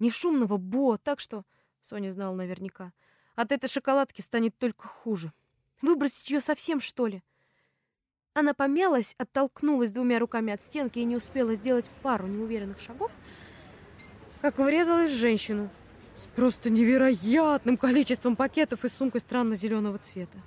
ни 0.00 0.08
шумного 0.08 0.56
Бо, 0.56 0.96
так 0.98 1.20
что, 1.20 1.44
Соня 1.80 2.10
знала 2.10 2.34
наверняка, 2.34 2.92
от 3.36 3.52
этой 3.52 3.68
шоколадки 3.68 4.20
станет 4.20 4.56
только 4.58 4.86
хуже. 4.86 5.32
Выбросить 5.82 6.30
ее 6.30 6.40
совсем, 6.40 6.80
что 6.80 7.06
ли? 7.06 7.22
Она 8.34 8.54
помялась, 8.54 9.14
оттолкнулась 9.18 9.90
двумя 9.90 10.18
руками 10.18 10.52
от 10.52 10.60
стенки 10.60 10.98
и 10.98 11.04
не 11.04 11.16
успела 11.16 11.54
сделать 11.54 11.90
пару 12.02 12.26
неуверенных 12.26 12.78
шагов, 12.78 13.10
как 14.40 14.58
врезалась 14.58 15.10
в 15.10 15.16
женщину 15.16 15.68
с 16.14 16.26
просто 16.28 16.70
невероятным 16.70 17.76
количеством 17.76 18.36
пакетов 18.36 18.84
и 18.84 18.88
сумкой 18.88 19.20
странно-зеленого 19.20 19.98
цвета. 19.98 20.38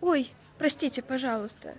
Ой, 0.00 0.30
простите, 0.58 1.02
пожалуйста. 1.02 1.76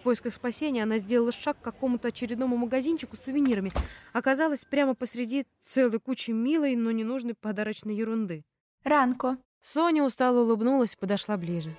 В 0.00 0.02
поисках 0.04 0.34
спасения 0.34 0.82
она 0.82 0.98
сделала 0.98 1.32
шаг 1.32 1.58
к 1.58 1.64
какому-то 1.64 2.08
очередному 2.08 2.56
магазинчику 2.56 3.16
с 3.16 3.20
сувенирами. 3.20 3.72
Оказалась 4.12 4.64
прямо 4.64 4.94
посреди 4.94 5.46
целой 5.60 5.98
кучи 5.98 6.32
милой, 6.32 6.76
но 6.76 6.90
ненужной 6.90 7.34
подарочной 7.34 7.94
ерунды. 7.94 8.44
Ранко. 8.82 9.38
Соня 9.66 10.04
устало 10.04 10.40
улыбнулась 10.40 10.92
и 10.92 10.98
подошла 10.98 11.38
ближе. 11.38 11.74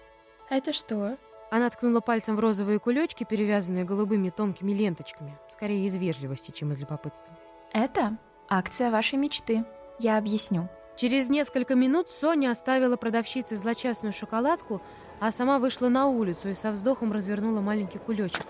Это 0.50 0.74
что? 0.74 1.20
Она 1.52 1.70
ткнула 1.70 2.00
пальцем 2.00 2.36
в 2.36 2.40
розовые 2.40 2.80
кулечки, 2.80 3.26
перевязанные 3.30 3.84
голубыми 3.84 4.32
тонкими 4.32 4.72
ленточками. 4.72 5.38
Скорее 5.52 5.86
из 5.86 5.96
вежливости, 5.96 6.50
чем 6.50 6.72
из 6.72 6.80
любопытства. 6.80 7.38
Это 7.74 8.18
акция 8.50 8.90
вашей 8.90 9.20
мечты. 9.20 9.66
Я 10.00 10.18
объясню. 10.18 10.68
Через 10.96 11.30
несколько 11.30 11.76
минут 11.76 12.10
Соня 12.10 12.50
оставила 12.50 12.98
продавщице 12.98 13.56
злочастную 13.56 14.14
шоколадку, 14.14 14.82
а 15.20 15.30
сама 15.30 15.60
вышла 15.60 15.88
на 15.88 16.08
улицу 16.08 16.50
и 16.50 16.56
со 16.56 16.72
вздохом 16.72 17.12
развернула 17.12 17.62
маленький 17.62 18.00
кулечек. 18.00 18.48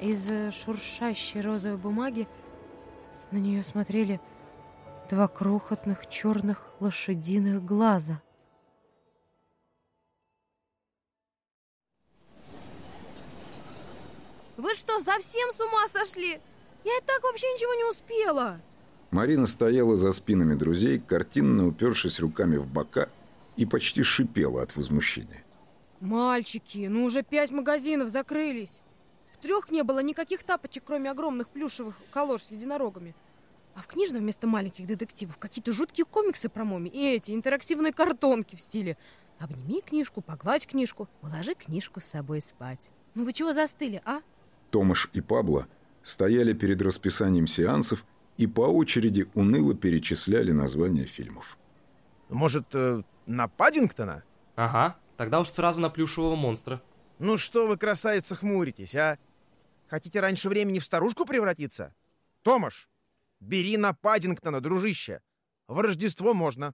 Из 0.00 0.28
шуршащей 0.52 1.40
розовой 1.40 1.78
бумаги 1.78 2.26
на 3.30 3.36
нее 3.36 3.62
смотрели 3.62 4.20
два 5.08 5.28
крохотных 5.28 6.08
черных 6.08 6.66
лошадиных 6.80 7.64
глаза. 7.64 8.20
Вы 14.60 14.74
что, 14.74 15.00
совсем 15.00 15.50
с 15.50 15.60
ума 15.60 15.88
сошли? 15.88 16.38
Я 16.84 16.98
и 16.98 17.00
так 17.06 17.22
вообще 17.22 17.46
ничего 17.54 17.72
не 17.72 17.84
успела. 17.90 18.60
Марина 19.10 19.46
стояла 19.46 19.96
за 19.96 20.12
спинами 20.12 20.54
друзей, 20.54 20.98
картинно 20.98 21.66
упершись 21.66 22.20
руками 22.20 22.58
в 22.58 22.66
бока 22.66 23.08
и 23.56 23.64
почти 23.64 24.02
шипела 24.02 24.62
от 24.62 24.76
возмущения. 24.76 25.44
Мальчики, 26.00 26.88
ну 26.90 27.04
уже 27.04 27.22
пять 27.22 27.50
магазинов 27.50 28.10
закрылись. 28.10 28.82
В 29.32 29.38
трех 29.38 29.70
не 29.70 29.82
было 29.82 30.00
никаких 30.00 30.42
тапочек, 30.42 30.84
кроме 30.86 31.10
огромных 31.10 31.48
плюшевых 31.48 31.96
колош 32.10 32.42
с 32.42 32.50
единорогами. 32.50 33.14
А 33.74 33.80
в 33.80 33.86
книжном 33.86 34.20
вместо 34.20 34.46
маленьких 34.46 34.86
детективов 34.86 35.38
какие-то 35.38 35.72
жуткие 35.72 36.04
комиксы 36.04 36.50
про 36.50 36.64
моми 36.64 36.90
и 36.90 37.14
эти 37.14 37.32
интерактивные 37.32 37.94
картонки 37.94 38.56
в 38.56 38.60
стиле 38.60 38.98
«Обними 39.38 39.80
книжку, 39.80 40.20
погладь 40.20 40.66
книжку, 40.66 41.08
уложи 41.22 41.54
книжку 41.54 42.00
с 42.00 42.04
собой 42.04 42.42
спать». 42.42 42.92
Ну 43.14 43.24
вы 43.24 43.32
чего 43.32 43.54
застыли, 43.54 44.02
а? 44.04 44.20
Томаш 44.70 45.10
и 45.12 45.20
Пабло 45.20 45.66
стояли 46.02 46.52
перед 46.52 46.80
расписанием 46.82 47.46
сеансов 47.46 48.04
и 48.36 48.46
по 48.46 48.62
очереди 48.62 49.28
уныло 49.34 49.74
перечисляли 49.74 50.52
названия 50.52 51.04
фильмов. 51.04 51.58
Может, 52.28 52.74
э, 52.74 53.02
на 53.26 53.48
Паддингтона? 53.48 54.22
Ага, 54.56 54.96
тогда 55.16 55.40
уж 55.40 55.48
сразу 55.48 55.80
на 55.80 55.90
плюшевого 55.90 56.36
монстра. 56.36 56.80
Ну 57.18 57.36
что 57.36 57.66
вы, 57.66 57.76
красавица, 57.76 58.34
хмуритесь, 58.34 58.94
а? 58.94 59.18
Хотите 59.88 60.20
раньше 60.20 60.48
времени 60.48 60.78
в 60.78 60.84
старушку 60.84 61.26
превратиться? 61.26 61.94
Томаш, 62.42 62.88
бери 63.40 63.76
на 63.76 63.92
Паддингтона, 63.92 64.60
дружище. 64.60 65.20
В 65.68 65.78
Рождество 65.80 66.32
можно. 66.32 66.72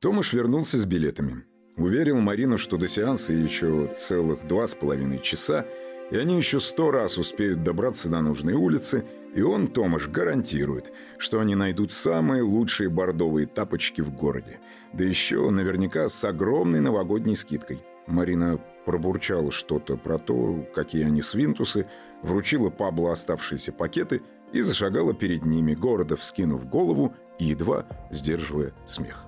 Томаш 0.00 0.32
вернулся 0.32 0.78
с 0.78 0.84
билетами. 0.84 1.44
Уверил 1.76 2.18
Марину, 2.18 2.58
что 2.58 2.76
до 2.76 2.88
сеанса 2.88 3.32
еще 3.32 3.94
целых 3.94 4.46
два 4.48 4.66
с 4.66 4.74
половиной 4.74 5.20
часа, 5.20 5.64
и 6.10 6.16
они 6.16 6.36
еще 6.36 6.60
сто 6.60 6.90
раз 6.90 7.18
успеют 7.18 7.62
добраться 7.62 8.08
до 8.08 8.20
нужной 8.20 8.54
улицы, 8.54 9.04
и 9.34 9.42
он, 9.42 9.68
Томаш, 9.68 10.08
гарантирует, 10.08 10.92
что 11.18 11.40
они 11.40 11.54
найдут 11.54 11.92
самые 11.92 12.42
лучшие 12.42 12.88
бордовые 12.88 13.46
тапочки 13.46 14.00
в 14.00 14.10
городе. 14.10 14.58
Да 14.92 15.04
еще 15.04 15.50
наверняка 15.50 16.08
с 16.08 16.24
огромной 16.24 16.80
новогодней 16.80 17.36
скидкой. 17.36 17.84
Марина 18.06 18.58
пробурчала 18.86 19.52
что-то 19.52 19.98
про 19.98 20.18
то, 20.18 20.66
какие 20.74 21.04
они 21.04 21.20
свинтусы, 21.20 21.86
вручила 22.22 22.70
Пабло 22.70 23.12
оставшиеся 23.12 23.72
пакеты 23.72 24.22
и 24.52 24.62
зашагала 24.62 25.12
перед 25.12 25.44
ними, 25.44 25.74
города 25.74 26.16
вскинув 26.16 26.66
голову 26.66 27.14
и 27.38 27.44
едва 27.44 27.84
сдерживая 28.10 28.72
смех. 28.86 29.24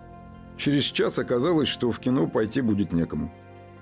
Через 0.56 0.84
час 0.84 1.18
оказалось, 1.18 1.68
что 1.68 1.90
в 1.90 1.98
кино 2.00 2.26
пойти 2.26 2.62
будет 2.62 2.92
некому. 2.92 3.30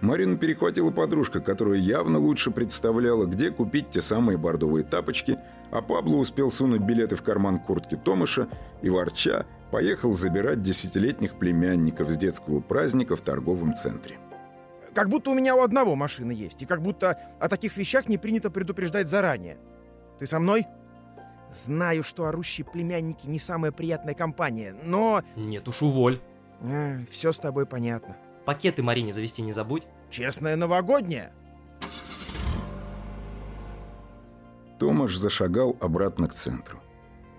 Марину 0.00 0.37
перехватила 0.37 0.90
подружка, 0.90 1.40
которая 1.40 1.78
явно 1.78 2.18
лучше 2.18 2.50
представляла, 2.50 3.24
где 3.24 3.50
купить 3.50 3.90
те 3.90 4.00
самые 4.00 4.38
бордовые 4.38 4.84
тапочки, 4.84 5.38
а 5.70 5.82
Пабло 5.82 6.16
успел 6.16 6.50
сунуть 6.50 6.82
билеты 6.82 7.16
в 7.16 7.22
карман 7.22 7.58
куртки 7.58 7.96
Томаша 7.96 8.48
и, 8.80 8.90
ворча, 8.90 9.44
поехал 9.70 10.12
забирать 10.12 10.62
десятилетних 10.62 11.34
племянников 11.34 12.11
с 12.11 12.16
детского 12.16 12.61
праздника 12.61 13.16
в 13.16 13.20
торговом 13.20 13.74
центре. 13.74 14.18
Как 14.94 15.08
будто 15.08 15.30
у 15.30 15.34
меня 15.34 15.54
у 15.54 15.62
одного 15.62 15.96
машины 15.96 16.32
есть, 16.32 16.62
и 16.62 16.66
как 16.66 16.80
будто 16.80 17.18
о 17.38 17.48
таких 17.48 17.76
вещах 17.76 18.08
не 18.08 18.18
принято 18.18 18.50
предупреждать 18.50 19.08
заранее. 19.08 19.58
Ты 20.18 20.26
со 20.26 20.38
мной? 20.38 20.64
Знаю, 21.52 22.02
что 22.02 22.26
орущие 22.26 22.64
племянники 22.64 23.26
не 23.26 23.38
самая 23.38 23.72
приятная 23.72 24.14
компания, 24.14 24.74
но... 24.84 25.22
Нет 25.37 25.66
уж, 25.66 25.82
уволь. 25.82 26.20
А, 26.62 26.98
все 27.11 27.32
с 27.32 27.38
тобой 27.38 27.66
понятно. 27.66 28.16
Пакеты 28.48 28.82
Марине 28.82 29.12
завести 29.12 29.42
не 29.42 29.52
забудь. 29.52 29.82
Честная 30.08 30.56
новогодняя. 30.56 31.34
Томаш 34.78 35.14
зашагал 35.18 35.76
обратно 35.82 36.28
к 36.28 36.32
центру. 36.32 36.80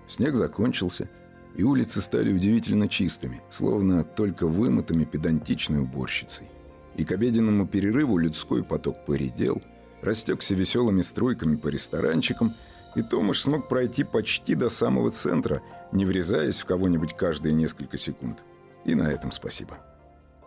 Снег 0.06 0.36
закончился, 0.36 1.10
и 1.56 1.64
улицы 1.64 2.02
стали 2.02 2.32
удивительно 2.32 2.88
чистыми, 2.88 3.42
словно 3.50 4.04
только 4.04 4.46
вымытыми 4.46 5.04
педантичной 5.04 5.80
уборщицей. 5.80 6.48
И 6.96 7.04
к 7.04 7.12
обеденному 7.12 7.66
перерыву 7.66 8.20
людской 8.20 8.64
поток 8.64 9.04
поредел, 9.08 9.64
растекся 10.04 10.54
веселыми 10.54 11.02
струйками 11.02 11.56
по 11.56 11.70
ресторанчикам, 11.70 12.54
и 12.96 13.02
Томаш 13.02 13.42
смог 13.42 13.68
пройти 13.68 14.04
почти 14.04 14.54
до 14.54 14.70
самого 14.70 15.10
центра, 15.10 15.64
не 15.92 16.06
врезаясь 16.06 16.60
в 16.60 16.66
кого-нибудь 16.66 17.18
каждые 17.18 17.56
несколько 17.56 17.98
секунд. 17.98 18.44
И 18.86 18.94
на 18.94 19.12
этом 19.12 19.32
спасибо. 19.32 19.80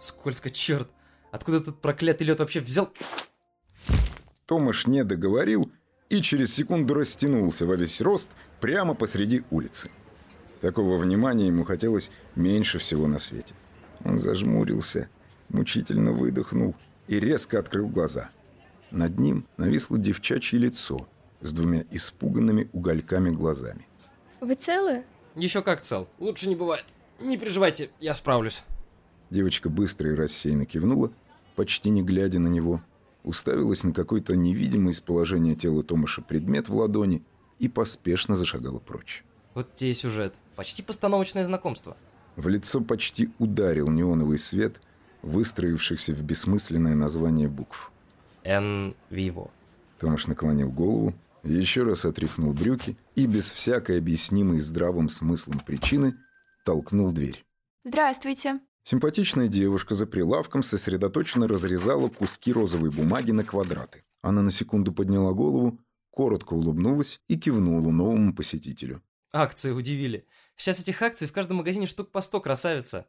Скользко, 0.03 0.51
черт! 0.51 0.88
Откуда 1.31 1.59
этот 1.59 1.81
проклятый 1.81 2.27
лед 2.27 2.41
вообще 2.41 2.59
взял? 2.59 2.93
Томаш 4.47 4.88
не 4.88 5.05
договорил 5.05 5.71
и 6.09 6.21
через 6.21 6.53
секунду 6.53 6.95
растянулся 6.95 7.67
во 7.67 7.77
весь 7.77 8.01
рост 8.01 8.33
прямо 8.61 8.95
посреди 8.95 9.45
улицы. 9.53 9.93
Такого 10.61 10.99
внимания 10.99 11.47
ему 11.47 11.62
хотелось 11.62 12.11
меньше 12.35 12.81
всего 12.81 13.07
на 13.07 13.21
свете. 13.21 13.55
Он 14.05 14.19
зажмурился, 14.19 15.09
мучительно 15.51 16.11
выдохнул 16.11 16.75
и 17.07 17.21
резко 17.21 17.61
открыл 17.61 17.87
глаза. 17.87 18.31
Над 18.91 19.21
ним 19.21 19.47
нависло 19.57 19.99
девчачье 19.99 20.59
лицо 20.59 21.09
с 21.43 21.53
двумя 21.53 21.85
испуганными 21.93 22.69
угольками 22.73 23.31
глазами. 23.31 23.87
Вы 24.41 24.57
целы? 24.57 25.05
Еще 25.37 25.62
как 25.62 25.81
цел. 25.81 26.09
Лучше 26.19 26.49
не 26.49 26.57
бывает. 26.57 26.87
Не 27.21 27.38
переживайте, 27.38 27.91
я 28.01 28.15
справлюсь. 28.15 28.65
Девочка 29.33 29.71
быстро 29.71 30.12
и 30.12 30.14
рассеянно 30.14 30.66
кивнула, 30.66 31.11
почти 31.57 31.88
не 31.88 32.03
глядя 32.03 32.38
на 32.38 32.49
него, 32.49 32.83
уставилась 33.25 33.83
на 33.83 33.95
какой-то 33.95 34.37
невидимый 34.37 34.92
из 34.92 35.01
положения 35.01 35.55
тела 35.55 35.83
Томаша 35.83 36.21
предмет 36.21 36.68
в 36.68 36.77
ладони 36.77 37.23
и 37.59 37.66
поспешно 37.66 38.37
зашагала 38.37 38.79
прочь. 38.79 39.25
Вот 39.55 39.75
тебе 39.75 39.92
и 39.92 39.95
сюжет. 39.95 40.35
Почти 40.55 40.83
постановочное 40.83 41.45
знакомство. 41.45 41.97
В 42.37 42.47
лицо 42.49 42.83
почти 42.83 43.31
ударил 43.38 43.88
неоновый 43.88 44.37
свет, 44.37 44.83
выстроившихся 45.23 46.12
в 46.12 46.23
бессмысленное 46.23 46.95
название 46.95 47.49
букв. 47.49 47.90
Н. 48.45 48.95
Виво. 49.09 49.51
Томаш 49.99 50.27
наклонил 50.27 50.71
голову, 50.71 51.14
еще 51.42 51.85
раз 51.85 52.05
отряхнул 52.05 52.53
брюки 52.53 52.99
и 53.14 53.25
без 53.25 53.51
всякой 53.51 53.97
объяснимой 53.97 54.59
здравым 54.59 55.09
смыслом 55.09 55.59
причины 55.61 56.12
толкнул 56.66 57.12
дверь. 57.12 57.42
Здравствуйте. 57.85 58.61
Симпатичная 58.85 59.49
девушка 59.49 59.95
за 59.95 60.07
прилавком 60.07 60.62
сосредоточенно 60.62 61.47
разрезала 61.47 62.09
куски 62.09 62.53
розовой 62.53 62.90
бумаги 62.90 63.31
на 63.31 63.45
квадраты. 63.45 64.05
Она 64.23 64.42
на 64.42 64.51
секунду 64.51 64.92
подняла 64.92 65.33
голову, 65.33 65.79
коротко 66.11 66.55
улыбнулась 66.55 67.21
и 67.29 67.37
кивнула 67.37 67.90
новому 67.90 68.35
посетителю. 68.35 69.03
Акции 69.33 69.71
удивили. 69.71 70.27
Сейчас 70.57 70.81
этих 70.81 71.01
акций 71.01 71.27
в 71.27 71.33
каждом 71.33 71.59
магазине 71.59 71.87
штук 71.87 72.11
по 72.11 72.21
сто, 72.21 72.40
красавица. 72.40 73.07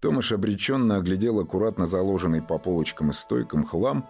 Томаш 0.00 0.32
обреченно 0.32 0.96
оглядел 0.96 1.38
аккуратно 1.38 1.86
заложенный 1.86 2.42
по 2.42 2.58
полочкам 2.58 3.10
и 3.10 3.12
стойкам 3.12 3.64
хлам 3.64 4.08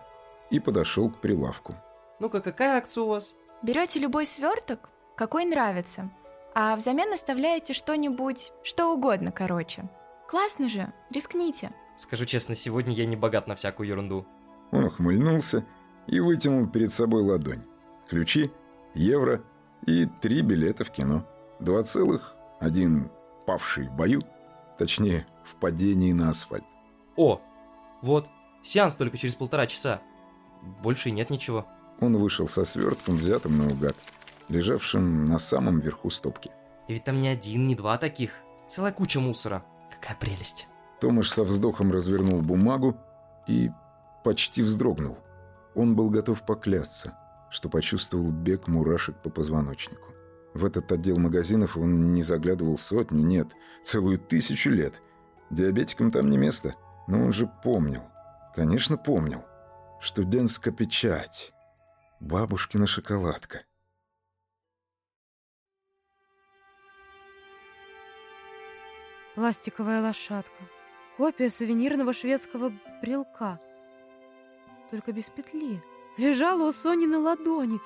и 0.51 0.59
подошел 0.59 1.11
к 1.11 1.21
прилавку. 1.21 1.77
Ну-ка, 2.19 2.41
какая 2.41 2.79
акция 2.79 3.03
у 3.03 3.09
вас? 3.09 3.37
Берете 3.63 4.01
любой 4.01 4.27
сверток, 4.27 4.89
какой 5.17 5.45
нравится. 5.45 6.11
а 6.55 6.77
взамен 6.77 7.13
оставляете 7.13 7.73
что-нибудь, 7.73 8.53
что 8.63 8.93
угодно, 8.93 9.33
короче. 9.33 9.89
Классно 10.29 10.69
же, 10.69 10.93
рискните. 11.11 11.73
Скажу 11.97 12.25
честно, 12.25 12.55
сегодня 12.55 12.93
я 12.95 13.07
не 13.07 13.17
богат 13.17 13.47
на 13.47 13.55
всякую 13.55 13.89
ерунду. 13.89 14.27
Он 14.71 14.85
ухмыльнулся 14.85 15.65
и 16.07 16.21
вытянул 16.21 16.67
перед 16.67 16.91
собой 16.91 17.23
ладонь. 17.23 17.63
Ключи, 18.09 18.51
евро 18.95 19.43
и 19.87 20.07
три 20.21 20.43
билета 20.43 20.85
в 20.85 20.91
кино. 20.91 21.27
Два 21.61 21.83
целых, 21.83 22.35
один 22.61 23.11
павший 23.47 23.87
в 23.89 23.93
бою, 23.93 24.23
точнее, 24.79 25.27
в 25.45 25.57
падении 25.57 26.13
на 26.13 26.31
асфальт. 26.31 26.65
О, 27.17 27.41
вот, 28.01 28.29
сеанс 28.63 28.97
только 28.97 29.19
через 29.19 29.35
полтора 29.35 29.67
часа. 29.67 30.01
Больше 30.83 31.11
и 31.11 31.13
нет 31.13 31.31
ничего. 31.31 31.67
Он 32.01 32.17
вышел 32.17 32.49
со 32.49 32.65
свертком, 32.65 33.17
взятым 33.17 33.59
наугад, 33.59 33.97
лежавшим 34.49 35.27
на 35.27 35.39
самом 35.39 35.81
верху 35.81 36.11
стопки. 36.11 36.51
И 36.89 36.95
ведь 36.95 37.05
там 37.05 37.19
не 37.19 37.29
один, 37.29 37.67
не 37.67 37.75
два 37.75 37.99
таких. 37.99 38.43
Целая 38.67 38.93
куча 38.93 39.21
мусора. 39.21 39.65
Какая 39.93 40.17
прелесть. 40.17 40.69
Томаш 41.01 41.31
со 41.31 41.45
вздохом 41.45 41.93
развернул 41.93 42.41
бумагу 42.41 42.97
и 43.47 43.71
почти 44.25 44.63
вздрогнул. 44.63 45.19
Он 45.75 45.97
был 45.97 46.11
готов 46.11 46.47
поклясться, 46.47 47.17
что 47.51 47.69
почувствовал 47.69 48.31
бег 48.31 48.69
мурашек 48.69 49.17
по 49.17 49.31
позвоночнику. 49.31 50.09
В 50.55 50.65
этот 50.65 50.91
отдел 50.93 51.19
магазинов 51.19 51.77
он 51.77 52.13
не 52.13 52.23
заглядывал 52.23 52.79
сотню, 52.79 53.25
нет, 53.25 53.49
целую 53.85 54.19
тысячу 54.19 54.71
лет. 54.71 55.01
Диабетикам 55.51 56.11
там 56.11 56.31
не 56.31 56.39
место, 56.39 56.75
но 57.07 57.23
он 57.25 57.33
же 57.33 57.51
помнил, 57.63 58.05
конечно 58.55 58.97
помнил. 58.97 59.45
Студентская 60.01 60.73
печать, 60.73 61.53
бабушкина 62.21 62.87
шоколадка. 62.87 63.63
Пластиковая 69.35 70.03
лошадка. 70.03 70.61
Копия 71.17 71.49
сувенирного 71.49 72.13
шведского 72.13 72.71
брелка. 73.01 73.59
Только 74.91 75.13
без 75.13 75.31
петли. 75.31 75.83
Лежала 76.19 76.69
у 76.69 76.73
Сони 76.73 77.07
на 77.07 77.19
ладони. 77.19 77.81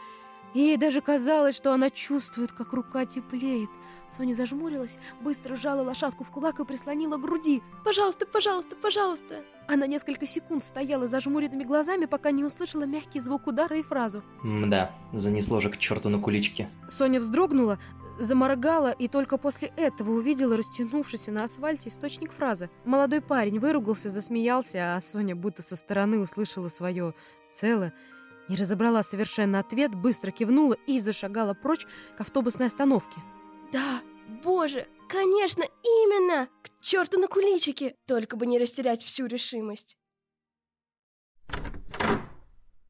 Ей 0.55 0.77
даже 0.77 1.01
казалось, 1.01 1.57
что 1.57 1.73
она 1.73 1.91
чувствует, 1.91 2.53
как 2.53 2.73
рука 2.73 3.05
теплеет. 3.05 3.71
Соня 4.09 4.35
зажмурилась, 4.35 4.99
быстро 5.21 5.57
сжала 5.57 5.83
лошадку 5.83 6.25
в 6.25 6.31
кулак 6.31 6.61
и 6.61 6.65
прислонила 6.65 7.17
к 7.17 7.21
груди. 7.21 7.63
Пожалуйста, 7.85 8.27
пожалуйста, 8.27 8.77
пожалуйста. 8.77 9.45
Она 9.69 9.87
несколько 9.87 10.27
секунд 10.27 10.63
стояла 10.63 11.09
зажмуренными 11.09 11.65
глазами, 11.65 12.07
пока 12.07 12.31
не 12.31 12.45
услышала 12.45 12.85
мягкий 12.85 13.21
звук 13.21 13.49
удара 13.49 13.77
и 13.77 13.83
фразу. 13.83 14.23
Да, 14.45 14.93
занесло 15.13 15.61
же 15.61 15.71
к 15.71 15.77
черту 15.77 16.09
на 16.09 16.21
куличке. 16.21 16.69
Соня 16.89 17.19
вздрогнула, 17.19 17.79
заморгала 18.19 18.93
и 18.93 19.09
только 19.09 19.39
после 19.39 19.73
этого 19.77 20.11
увидела 20.11 20.57
растянувшийся 20.57 21.33
на 21.33 21.45
асфальте 21.45 21.89
источник 21.89 22.33
фразы. 22.33 22.71
Молодой 22.85 23.21
парень 23.21 23.59
выругался, 23.59 24.09
засмеялся, 24.09 24.97
а 24.97 25.01
Соня 25.01 25.35
будто 25.35 25.63
со 25.63 25.77
стороны 25.77 26.19
услышала 26.19 26.69
свое 26.69 27.13
целое. 27.51 27.93
Не 28.49 28.57
разобрала 28.57 29.03
совершенно 29.03 29.59
ответ, 29.59 29.95
быстро 29.95 30.31
кивнула 30.31 30.77
и 30.87 31.01
зашагала 31.01 31.55
прочь 31.55 31.87
к 32.17 32.21
автобусной 32.21 32.69
остановке. 32.69 33.21
Да, 33.73 34.03
боже, 34.45 34.87
конечно, 35.09 35.65
именно! 35.83 36.49
К 36.63 36.71
черту 36.81 37.19
на 37.19 37.27
куличики! 37.27 37.97
Только 38.07 38.37
бы 38.37 38.47
не 38.47 38.59
растерять 38.59 39.03
всю 39.03 39.27
решимость. 39.27 39.97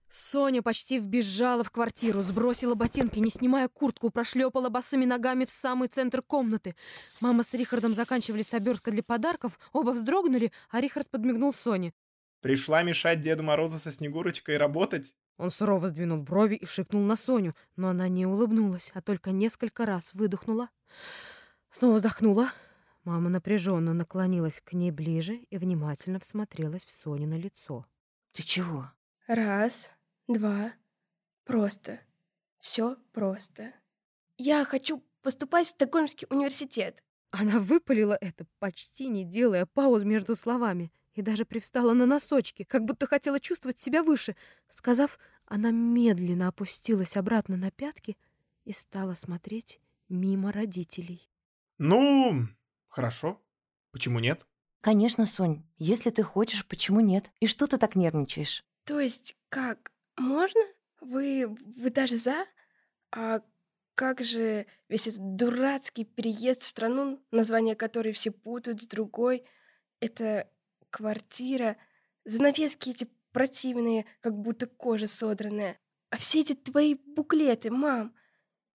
Соня 0.09 0.63
почти 0.63 0.99
вбежала 0.99 1.63
в 1.63 1.71
квартиру, 1.71 2.23
сбросила 2.23 2.75
ботинки, 2.75 3.19
не 3.19 3.29
снимая 3.29 3.69
куртку, 3.69 4.11
прошлепала 4.11 4.71
босыми 4.71 5.05
ногами 5.05 5.45
в 5.45 5.51
самый 5.51 5.89
центр 5.89 6.23
комнаты. 6.23 6.75
Мама 7.21 7.43
с 7.43 7.53
Рихардом 7.53 7.93
заканчивали 7.93 8.43
с 8.43 8.55
оберткой 8.55 8.95
для 8.95 9.03
подарков, 9.03 9.59
оба 9.73 9.91
вздрогнули, 9.91 10.53
а 10.71 10.81
Рихард 10.81 11.11
подмигнул 11.11 11.53
Соне. 11.53 11.93
Пришла 12.41 12.83
мешать 12.83 13.21
Деду 13.21 13.43
Морозу 13.43 13.79
со 13.79 13.93
Снегурочкой 13.93 14.57
работать? 14.57 15.13
Он 15.37 15.51
сурово 15.51 15.89
сдвинул 15.89 16.23
брови 16.23 16.55
и 16.55 16.67
шикнул 16.67 17.03
на 17.03 17.17
Соню, 17.17 17.55
но 17.77 17.89
она 17.89 18.09
не 18.09 18.27
улыбнулась, 18.27 18.91
а 18.95 19.03
только 19.03 19.33
несколько 19.33 19.87
раз 19.87 20.15
выдохнула. 20.15 20.69
Снова 21.71 21.97
вздохнула. 21.97 22.49
Мама 23.05 23.29
напряженно 23.29 23.95
наклонилась 23.95 24.61
к 24.61 24.73
ней 24.73 24.91
ближе 24.91 25.35
и 25.51 25.59
внимательно 25.59 26.19
всмотрелась 26.19 26.85
в 26.85 26.91
Соню 26.91 27.27
на 27.29 27.39
лицо. 27.39 27.87
«Ты 28.33 28.43
чего?» 28.43 28.91
Раз, 29.27 29.91
два, 30.29 30.73
просто. 31.45 31.99
Все 32.61 32.97
просто. 33.13 33.73
Я 34.39 34.65
хочу 34.65 35.03
поступать 35.21 35.67
в 35.67 35.71
Стокгольмский 35.71 36.29
университет. 36.31 37.03
Она 37.33 37.59
выпалила 37.59 38.17
это, 38.21 38.47
почти 38.61 39.09
не 39.09 39.25
делая 39.25 39.67
пауз 39.67 40.05
между 40.05 40.37
словами, 40.37 40.93
и 41.17 41.23
даже 41.23 41.45
привстала 41.45 41.95
на 41.95 42.07
носочки, 42.07 42.63
как 42.63 42.85
будто 42.85 43.07
хотела 43.07 43.41
чувствовать 43.41 43.81
себя 43.81 44.03
выше. 44.03 44.37
Сказав, 44.69 45.19
она 45.47 45.71
медленно 45.71 46.49
опустилась 46.49 47.17
обратно 47.17 47.57
на 47.57 47.71
пятки 47.71 48.17
и 48.65 48.73
стала 48.73 49.15
смотреть 49.15 49.81
мимо 50.09 50.53
родителей. 50.53 51.29
Ну, 51.79 52.47
хорошо. 52.89 53.43
Почему 53.91 54.19
нет? 54.19 54.47
Конечно, 54.83 55.27
Сонь. 55.27 55.65
Если 55.79 56.11
ты 56.11 56.23
хочешь, 56.23 56.67
почему 56.67 57.01
нет? 57.01 57.31
И 57.41 57.47
что 57.47 57.67
ты 57.67 57.79
так 57.79 57.97
нервничаешь? 57.97 58.65
То 58.85 59.01
есть 59.01 59.37
как? 59.49 59.91
Можно? 60.17 60.61
Вы, 61.01 61.47
вы 61.49 61.91
даже 61.91 62.17
за? 62.17 62.45
А 63.11 63.41
как 63.95 64.23
же 64.23 64.67
весь 64.89 65.09
этот 65.09 65.37
дурацкий 65.37 66.05
переезд 66.05 66.61
в 66.61 66.67
страну, 66.67 67.21
название 67.31 67.75
которой 67.75 68.13
все 68.13 68.31
путают 68.31 68.83
с 68.83 68.87
другой? 68.87 69.45
Это 70.01 70.49
квартира, 70.97 71.77
занавески 72.25 72.89
эти 72.89 73.07
противные, 73.33 74.07
как 74.23 74.35
будто 74.35 74.67
кожа 74.67 75.07
содранная. 75.07 75.79
А 76.09 76.17
все 76.17 76.41
эти 76.41 76.55
твои 76.55 76.95
буклеты, 76.95 77.71
мам. 77.71 78.15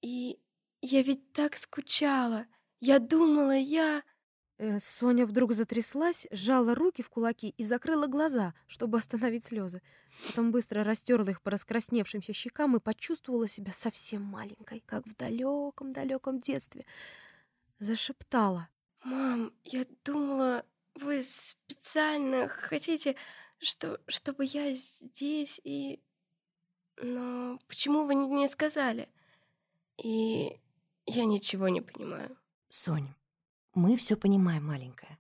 И 0.02 0.38
я 0.82 1.02
ведь 1.02 1.32
так 1.32 1.56
скучала. 1.56 2.44
Я 2.78 2.98
думала, 2.98 3.56
я... 3.56 4.02
Э, 4.58 4.78
Соня 4.78 5.24
вдруг 5.24 5.54
затряслась, 5.54 6.26
сжала 6.30 6.74
руки 6.74 7.02
в 7.02 7.08
кулаки 7.08 7.54
и 7.56 7.64
закрыла 7.64 8.06
глаза, 8.06 8.52
чтобы 8.66 8.98
остановить 8.98 9.44
слезы. 9.44 9.80
Потом 10.26 10.52
быстро 10.52 10.84
растерла 10.84 11.30
их 11.30 11.40
по 11.40 11.50
раскрасневшимся 11.50 12.34
щекам 12.34 12.76
и 12.76 12.80
почувствовала 12.80 13.48
себя 13.48 13.72
совсем 13.72 14.22
маленькой, 14.22 14.82
как 14.84 15.06
в 15.06 15.16
далеком-далеком 15.16 16.38
детстве. 16.38 16.84
Зашептала. 17.78 18.68
Мам, 19.04 19.54
я 19.64 19.86
думала, 20.04 20.66
вы 20.94 21.22
специально 21.22 22.48
хотите, 22.48 23.16
что, 23.58 24.00
чтобы 24.06 24.44
я 24.44 24.72
здесь 24.72 25.60
и... 25.64 26.00
Но 27.02 27.58
почему 27.66 28.04
вы 28.04 28.14
не 28.14 28.48
сказали? 28.48 29.08
И 30.02 30.58
я 31.06 31.24
ничего 31.24 31.68
не 31.68 31.80
понимаю. 31.80 32.36
Сонь, 32.68 33.14
мы 33.74 33.96
все 33.96 34.16
понимаем, 34.16 34.66
маленькая. 34.66 35.18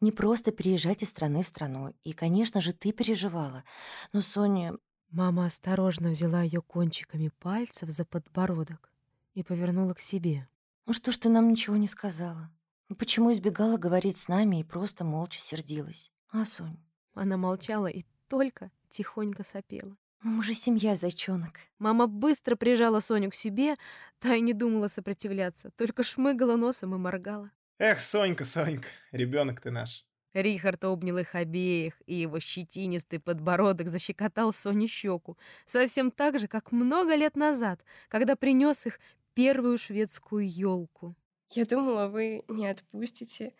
Не 0.00 0.12
просто 0.12 0.52
переезжать 0.52 1.02
из 1.02 1.08
страны 1.08 1.42
в 1.42 1.46
страну. 1.46 1.94
И, 2.04 2.12
конечно 2.12 2.60
же, 2.60 2.72
ты 2.72 2.92
переживала. 2.92 3.64
Но 4.12 4.20
Соня... 4.20 4.76
Мама 5.10 5.46
осторожно 5.46 6.10
взяла 6.10 6.42
ее 6.42 6.60
кончиками 6.60 7.28
пальцев 7.38 7.88
за 7.88 8.04
подбородок 8.04 8.92
и 9.34 9.42
повернула 9.44 9.94
к 9.94 10.00
себе. 10.00 10.48
Ну 10.84 10.92
что 10.92 11.12
ж 11.12 11.16
ты 11.16 11.28
нам 11.28 11.48
ничего 11.48 11.76
не 11.76 11.86
сказала? 11.86 12.50
Ну 12.88 12.94
почему 12.94 13.32
избегала 13.32 13.78
говорить 13.78 14.16
с 14.16 14.28
нами 14.28 14.60
и 14.60 14.64
просто 14.64 15.04
молча 15.04 15.40
сердилась? 15.40 16.12
А, 16.30 16.44
Сонь? 16.44 16.78
Она 17.14 17.36
молчала 17.36 17.88
и 17.88 18.04
только 18.28 18.70
тихонько 18.88 19.42
сопела. 19.42 19.96
Ну, 20.22 20.30
мы 20.30 20.42
же 20.42 20.54
семья, 20.54 20.94
зайчонок. 20.94 21.58
Мама 21.78 22.06
быстро 22.06 22.56
прижала 22.56 23.00
Соню 23.00 23.30
к 23.30 23.34
себе, 23.34 23.74
та 24.18 24.34
и 24.34 24.40
не 24.40 24.52
думала 24.52 24.88
сопротивляться, 24.88 25.70
только 25.76 26.02
шмыгала 26.02 26.56
носом 26.56 26.94
и 26.94 26.98
моргала. 26.98 27.50
Эх, 27.78 28.00
Сонька, 28.00 28.44
Сонька, 28.44 28.88
ребенок 29.12 29.60
ты 29.60 29.70
наш. 29.70 30.04
Рихард 30.32 30.84
обнял 30.84 31.18
их 31.18 31.34
обеих, 31.34 32.00
и 32.06 32.14
его 32.14 32.40
щетинистый 32.40 33.20
подбородок 33.20 33.88
защекотал 33.88 34.52
Соне 34.52 34.86
щеку, 34.86 35.36
совсем 35.64 36.10
так 36.10 36.38
же, 36.38 36.46
как 36.46 36.72
много 36.72 37.14
лет 37.14 37.36
назад, 37.36 37.84
когда 38.08 38.36
принес 38.36 38.86
их 38.86 39.00
первую 39.34 39.78
шведскую 39.78 40.48
елку. 40.48 41.14
Я 41.50 41.64
думала, 41.64 42.08
вы 42.08 42.42
не 42.48 42.66
отпустите. 42.66 43.54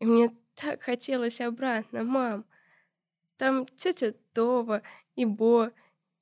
И 0.00 0.06
мне 0.06 0.30
так 0.54 0.82
хотелось 0.82 1.40
обратно, 1.40 2.04
мам. 2.04 2.44
Там 3.36 3.66
тетя 3.66 4.14
Това 4.32 4.82
и 5.16 5.24
Бо, 5.24 5.70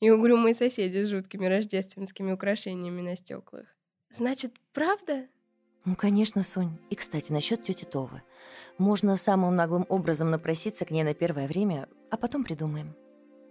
и 0.00 0.10
угрюмые 0.10 0.54
соседи 0.54 1.04
с 1.04 1.08
жуткими 1.08 1.46
рождественскими 1.46 2.32
украшениями 2.32 3.02
на 3.02 3.16
стеклах. 3.16 3.66
Значит, 4.10 4.54
правда? 4.72 5.28
Ну, 5.84 5.96
конечно, 5.96 6.42
Сонь. 6.42 6.78
И, 6.90 6.94
кстати, 6.94 7.32
насчет 7.32 7.64
тети 7.64 7.84
Товы. 7.84 8.22
Можно 8.78 9.16
самым 9.16 9.56
наглым 9.56 9.86
образом 9.88 10.30
напроситься 10.30 10.84
к 10.84 10.90
ней 10.90 11.02
на 11.02 11.14
первое 11.14 11.46
время, 11.46 11.88
а 12.10 12.16
потом 12.16 12.44
придумаем. 12.44 12.94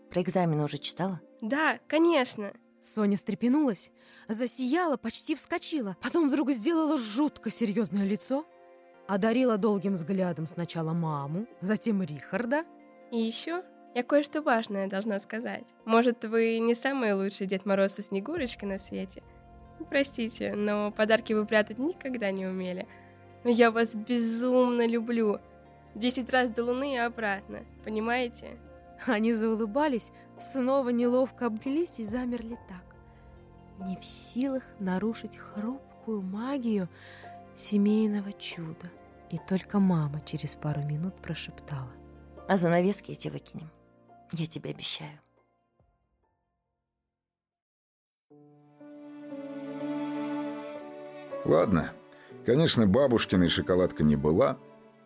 Про 0.09 0.21
экзамены 0.21 0.63
уже 0.63 0.77
читала? 0.77 1.21
Да, 1.41 1.79
конечно. 1.87 2.53
Соня 2.81 3.15
встрепенулась, 3.15 3.91
засияла, 4.27 4.97
почти 4.97 5.35
вскочила. 5.35 5.95
Потом 6.01 6.27
вдруг 6.27 6.51
сделала 6.51 6.97
жутко 6.97 7.51
серьезное 7.51 8.05
лицо, 8.05 8.45
одарила 9.07 9.57
долгим 9.57 9.93
взглядом 9.93 10.47
сначала 10.47 10.93
маму, 10.93 11.45
затем 11.61 12.01
Рихарда. 12.01 12.65
И 13.11 13.17
еще 13.17 13.63
я 13.93 14.03
кое-что 14.03 14.41
важное 14.41 14.87
должна 14.87 15.19
сказать. 15.19 15.65
Может, 15.85 16.25
вы 16.25 16.59
не 16.59 16.73
самый 16.73 17.13
лучший 17.13 17.45
Дед 17.45 17.65
Мороз 17.65 17.93
со 17.93 18.01
Снегурочкой 18.01 18.69
на 18.69 18.79
свете? 18.79 19.21
Простите, 19.89 20.55
но 20.55 20.91
подарки 20.91 21.33
вы 21.33 21.45
прятать 21.45 21.77
никогда 21.77 22.31
не 22.31 22.45
умели. 22.45 22.87
Но 23.43 23.49
я 23.49 23.71
вас 23.71 23.95
безумно 23.95 24.87
люблю. 24.87 25.39
Десять 25.93 26.29
раз 26.29 26.49
до 26.49 26.63
Луны 26.63 26.95
и 26.95 26.97
обратно, 26.97 27.65
понимаете? 27.83 28.57
Они 29.05 29.33
заулыбались, 29.33 30.11
снова 30.41 30.89
неловко 30.89 31.45
обнялись 31.45 31.99
и 31.99 32.03
замерли 32.03 32.57
так. 32.67 32.83
Не 33.87 33.97
в 33.97 34.05
силах 34.05 34.63
нарушить 34.79 35.37
хрупкую 35.37 36.21
магию 36.21 36.89
семейного 37.55 38.33
чуда. 38.33 38.91
И 39.29 39.37
только 39.37 39.79
мама 39.79 40.21
через 40.21 40.55
пару 40.55 40.81
минут 40.83 41.15
прошептала. 41.15 41.91
А 42.47 42.57
занавески 42.57 43.11
эти 43.11 43.29
выкинем. 43.29 43.69
Я 44.31 44.45
тебе 44.45 44.71
обещаю. 44.71 45.19
Ладно, 51.45 51.91
конечно, 52.45 52.85
бабушкиной 52.85 53.49
шоколадка 53.49 54.03
не 54.03 54.15
была, 54.15 54.57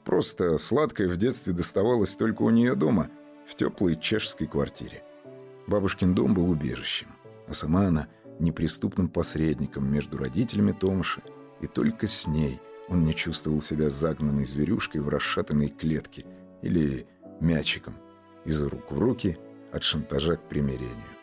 просто 0.04 0.58
сладкая 0.58 1.08
в 1.08 1.18
детстве 1.18 1.54
доставалась 1.54 2.16
только 2.16 2.42
у 2.42 2.50
нее 2.50 2.76
дома, 2.76 3.10
в 3.48 3.56
теплой 3.56 3.96
чешской 3.96 4.48
квартире. 4.48 5.04
Бабушкин 5.68 6.14
дом 6.14 6.34
был 6.34 6.50
убежищем, 6.50 7.08
а 7.48 7.54
сама 7.54 7.88
она 7.88 8.08
неприступным 8.40 9.10
посредником 9.10 9.92
между 9.92 10.18
родителями 10.18 10.72
Томаши, 10.72 11.22
и 11.62 11.68
только 11.68 12.08
с 12.08 12.28
ней 12.28 12.62
он 12.88 13.02
не 13.02 13.16
чувствовал 13.16 13.62
себя 13.62 13.90
загнанной 13.90 14.46
зверюшкой 14.46 15.02
в 15.02 15.10
расшатанной 15.10 15.70
клетке 15.70 16.26
или 16.62 17.08
мячиком 17.40 17.96
из 18.44 18.62
рук 18.62 18.92
в 18.92 19.00
руки 19.00 19.38
от 19.72 19.84
шантажа 19.84 20.36
к 20.36 20.48
примирению. 20.48 21.16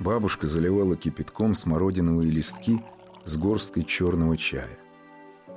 Бабушка 0.00 0.46
заливала 0.46 0.96
кипятком 0.96 1.54
смородиновые 1.54 2.30
листки 2.30 2.80
с 3.24 3.36
горсткой 3.36 3.84
черного 3.84 4.36
чая. 4.36 4.78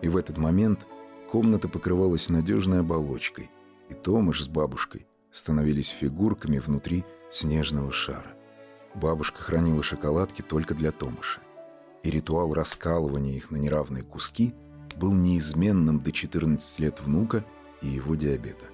И 0.02 0.08
в 0.08 0.18
этот 0.18 0.38
момент 0.38 0.88
комната 1.32 1.68
покрывалась 1.68 2.30
надежной 2.30 2.80
оболочкой, 2.80 3.52
и 3.90 3.94
Томаш 3.94 4.42
с 4.42 4.48
бабушкой 4.48 5.06
становились 5.32 5.90
фигурками 5.90 6.60
внутри 6.60 7.06
снежного 7.32 7.92
шара. 7.92 8.36
Бабушка 8.94 9.42
хранила 9.42 9.82
шоколадки 9.82 10.42
только 10.42 10.76
для 10.76 10.92
Томаша, 10.92 11.40
и 12.04 12.12
ритуал 12.12 12.54
раскалывания 12.54 13.36
их 13.36 13.50
на 13.52 13.58
неравные 13.58 14.04
куски 14.04 14.54
был 14.98 15.14
неизменным 15.14 16.02
до 16.02 16.12
14 16.12 16.80
лет 16.80 17.00
внука 17.00 17.46
и 17.82 17.88
его 17.88 18.16
диабета. 18.16 18.66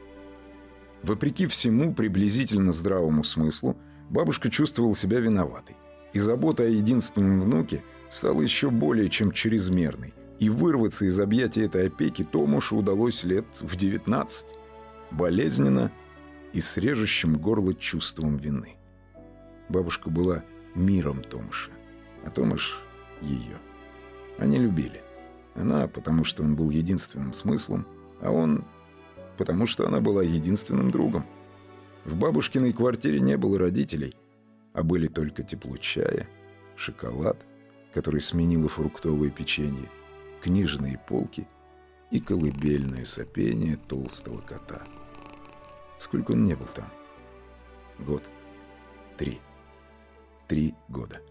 Вопреки 1.03 1.45
всему 1.45 1.93
приблизительно 1.93 2.71
здравому 2.71 3.23
смыслу, 3.23 3.77
бабушка 4.09 4.49
чувствовала 4.49 4.95
себя 4.95 5.19
виноватой, 5.19 5.77
и 6.13 6.19
забота 6.19 6.63
о 6.63 6.67
единственном 6.67 7.41
внуке 7.41 7.83
стала 8.09 8.41
еще 8.41 8.71
более 8.71 9.09
чем 9.09 9.31
чрезмерной, 9.31 10.15
и 10.39 10.49
вырваться 10.49 11.05
из 11.05 11.19
объятий 11.19 11.61
этой 11.61 11.87
опеки 11.87 12.23
Томушу 12.23 12.77
удалось 12.77 13.23
лет 13.23 13.45
в 13.61 13.75
19, 13.75 14.45
болезненно 15.11 15.91
и 16.53 16.61
с 16.61 16.77
режущим 16.77 17.37
горло 17.37 17.73
чувством 17.73 18.37
вины. 18.37 18.75
Бабушка 19.69 20.09
была 20.09 20.43
миром 20.75 21.21
Томаша, 21.21 21.71
а 22.25 22.29
Томаш— 22.29 22.81
ее. 23.21 23.57
Они 24.37 24.57
любили. 24.57 25.01
Она, 25.55 25.87
потому 25.87 26.23
что 26.23 26.43
он 26.43 26.55
был 26.55 26.69
единственным 26.69 27.33
смыслом, 27.33 27.87
а 28.21 28.31
он 28.31 28.63
потому 29.37 29.67
что 29.67 29.87
она 29.87 30.01
была 30.01 30.23
единственным 30.23 30.91
другом. 30.91 31.25
В 32.03 32.15
бабушкиной 32.15 32.73
квартире 32.73 33.19
не 33.19 33.37
было 33.37 33.57
родителей, 33.59 34.15
а 34.73 34.83
были 34.83 35.07
только 35.07 35.43
тепло 35.43 35.77
чая, 35.77 36.27
шоколад, 36.75 37.37
который 37.93 38.21
сменило 38.21 38.67
фруктовое 38.67 39.29
печенье, 39.29 39.89
книжные 40.41 40.99
полки 41.07 41.47
и 42.11 42.19
колыбельное 42.19 43.05
сопение 43.05 43.75
толстого 43.75 44.39
кота. 44.39 44.81
Сколько 45.97 46.31
он 46.31 46.45
не 46.45 46.55
был 46.55 46.67
там? 46.67 46.85
Год. 47.99 48.23
Три. 49.17 49.41
Три 50.47 50.75
года. 50.87 51.21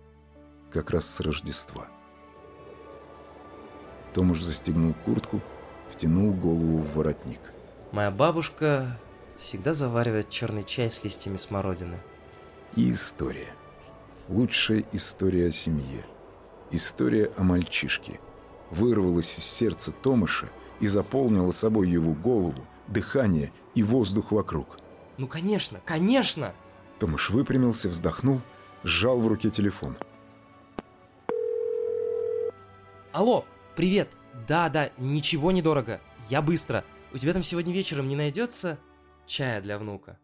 Как 0.71 0.91
раз 0.91 1.09
с 1.09 1.21
Рождества. 1.21 1.89
Том 4.13 4.31
уж 4.31 4.43
застегнул 4.43 4.95
куртку, 5.05 5.41
втянул 5.91 6.33
голову 6.33 6.79
в 6.79 6.95
воротник. 6.95 7.41
Моя 7.93 8.11
бабушка 8.11 8.99
всегда 9.39 9.73
заваривает 9.75 10.29
черный 10.29 10.65
чай 10.65 10.91
с 10.91 11.05
листьями 11.05 11.37
смородины. 11.37 11.99
И 12.75 12.91
история. 12.91 13.55
Лучшая 14.29 14.85
история 14.93 15.49
о 15.49 15.51
семье. 15.51 16.05
История 16.71 17.31
о 17.37 17.45
мальчишке. 17.45 18.21
Вырвалась 18.71 19.39
из 19.39 19.45
сердца 19.45 19.93
Томаша 19.93 20.49
и 20.81 20.89
заполнила 20.89 21.53
собой 21.53 21.89
его 21.89 22.13
голову, 22.13 22.67
дыхание 22.89 23.53
и 23.75 23.83
воздух 23.83 24.33
вокруг. 24.33 24.79
Ну, 25.19 25.27
конечно, 25.27 25.81
конечно! 25.85 26.55
Томаш 26.99 27.31
выпрямился, 27.31 27.89
вздохнул, 27.89 28.41
сжал 28.83 29.19
в 29.19 29.27
руке 29.27 29.51
телефон. 29.51 29.97
Алло, 33.13 33.45
привет! 33.75 34.09
Да-да, 34.47 34.91
ничего 34.99 35.51
недорого. 35.51 36.01
Я 36.29 36.43
быстро. 36.43 36.85
У 37.13 37.17
тебя 37.17 37.33
там 37.33 37.43
сегодня 37.43 37.73
вечером 37.73 38.09
не 38.09 38.17
найдется 38.17 38.79
чая 39.27 39.63
для 39.63 39.79
внука? 39.79 40.19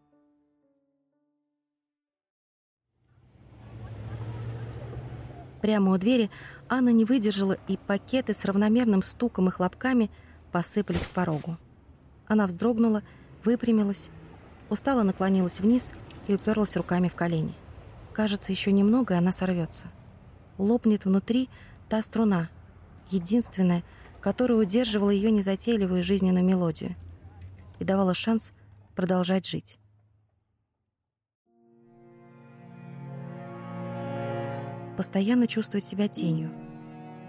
Прямо 5.61 5.93
у 5.93 5.97
двери 5.97 6.29
Анна 6.67 6.89
не 6.89 7.05
выдержала, 7.05 7.57
и 7.67 7.77
пакеты 7.77 8.33
с 8.33 8.43
равномерным 8.45 9.01
стуком 9.01 9.47
и 9.47 9.51
хлопками 9.51 10.11
посыпались 10.51 11.07
к 11.07 11.11
порогу. 11.11 11.57
Она 12.27 12.47
вздрогнула, 12.47 13.03
выпрямилась, 13.43 14.09
устало 14.69 15.03
наклонилась 15.03 15.59
вниз 15.59 15.93
и 16.27 16.35
уперлась 16.35 16.77
руками 16.77 17.09
в 17.09 17.15
колени. 17.15 17.53
Кажется, 18.13 18.51
еще 18.51 18.71
немного, 18.71 19.15
и 19.15 19.17
она 19.17 19.31
сорвется. 19.31 19.87
Лопнет 20.57 21.05
внутри 21.05 21.49
та 21.89 22.01
струна, 22.01 22.49
единственная, 23.09 23.83
которая 24.21 24.57
удерживала 24.57 25.09
ее 25.09 25.31
незатейливую 25.31 26.03
жизненную 26.03 26.45
мелодию 26.45 26.95
и 27.79 27.83
давала 27.83 28.13
шанс 28.13 28.53
продолжать 28.95 29.45
жить. 29.45 29.79
Постоянно 34.95 35.47
чувствовать 35.47 35.83
себя 35.83 36.07
тенью, 36.07 36.51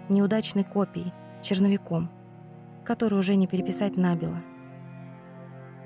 неудачной 0.09 0.63
копией, 0.63 1.11
черновиком, 1.41 2.11
который 2.85 3.17
уже 3.17 3.35
не 3.35 3.47
переписать 3.47 3.97
набело. 3.97 4.37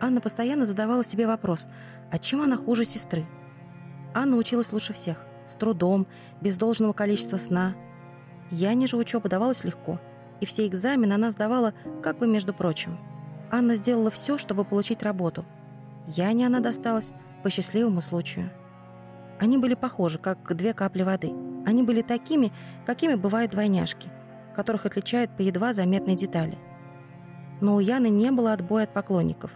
Анна 0.02 0.22
постоянно 0.22 0.66
задавала 0.66 1.04
себе 1.04 1.28
вопрос, 1.28 1.68
а 2.12 2.18
чем 2.18 2.42
она 2.42 2.58
хуже 2.58 2.86
сестры? 2.86 3.26
Анна 4.14 4.38
училась 4.38 4.74
лучше 4.74 4.94
всех, 4.94 5.26
с 5.46 5.56
трудом, 5.56 6.08
без 6.42 6.58
должного 6.58 6.94
количества 6.94 7.38
сна. 7.38 7.76
Яне 8.50 8.88
же 8.88 8.98
учеба 8.98 9.30
давалась 9.30 9.64
легко– 9.64 10.00
и 10.40 10.46
все 10.46 10.68
экзамены 10.68 11.14
она 11.14 11.32
сдавала 11.32 11.74
как 12.02 12.18
бы 12.18 12.28
между 12.28 12.54
прочим. 12.54 12.98
Анна 13.52 13.76
сделала 13.76 14.12
все, 14.12 14.38
чтобы 14.38 14.64
получить 14.64 15.04
работу. 15.04 15.46
Яне 16.08 16.48
она 16.48 16.60
досталась 16.60 17.14
по 17.44 17.50
счастливому 17.50 18.02
случаю. 18.02 18.50
Они 19.40 19.58
были 19.58 19.76
похожи, 19.76 20.20
как 20.20 20.56
две 20.56 20.74
капли 20.74 21.04
воды. 21.04 21.34
Они 21.66 21.84
были 21.84 22.02
такими, 22.02 22.52
какими 22.86 23.16
бывают 23.16 23.52
двойняшки, 23.52 24.10
которых 24.56 24.86
отличают 24.86 25.36
по 25.36 25.42
едва 25.42 25.74
заметной 25.74 26.16
детали. 26.16 26.58
Но 27.62 27.76
у 27.76 27.80
Яны 27.80 28.10
не 28.10 28.32
было 28.32 28.54
отбоя 28.54 28.84
от 28.86 28.94
поклонников, 28.94 29.52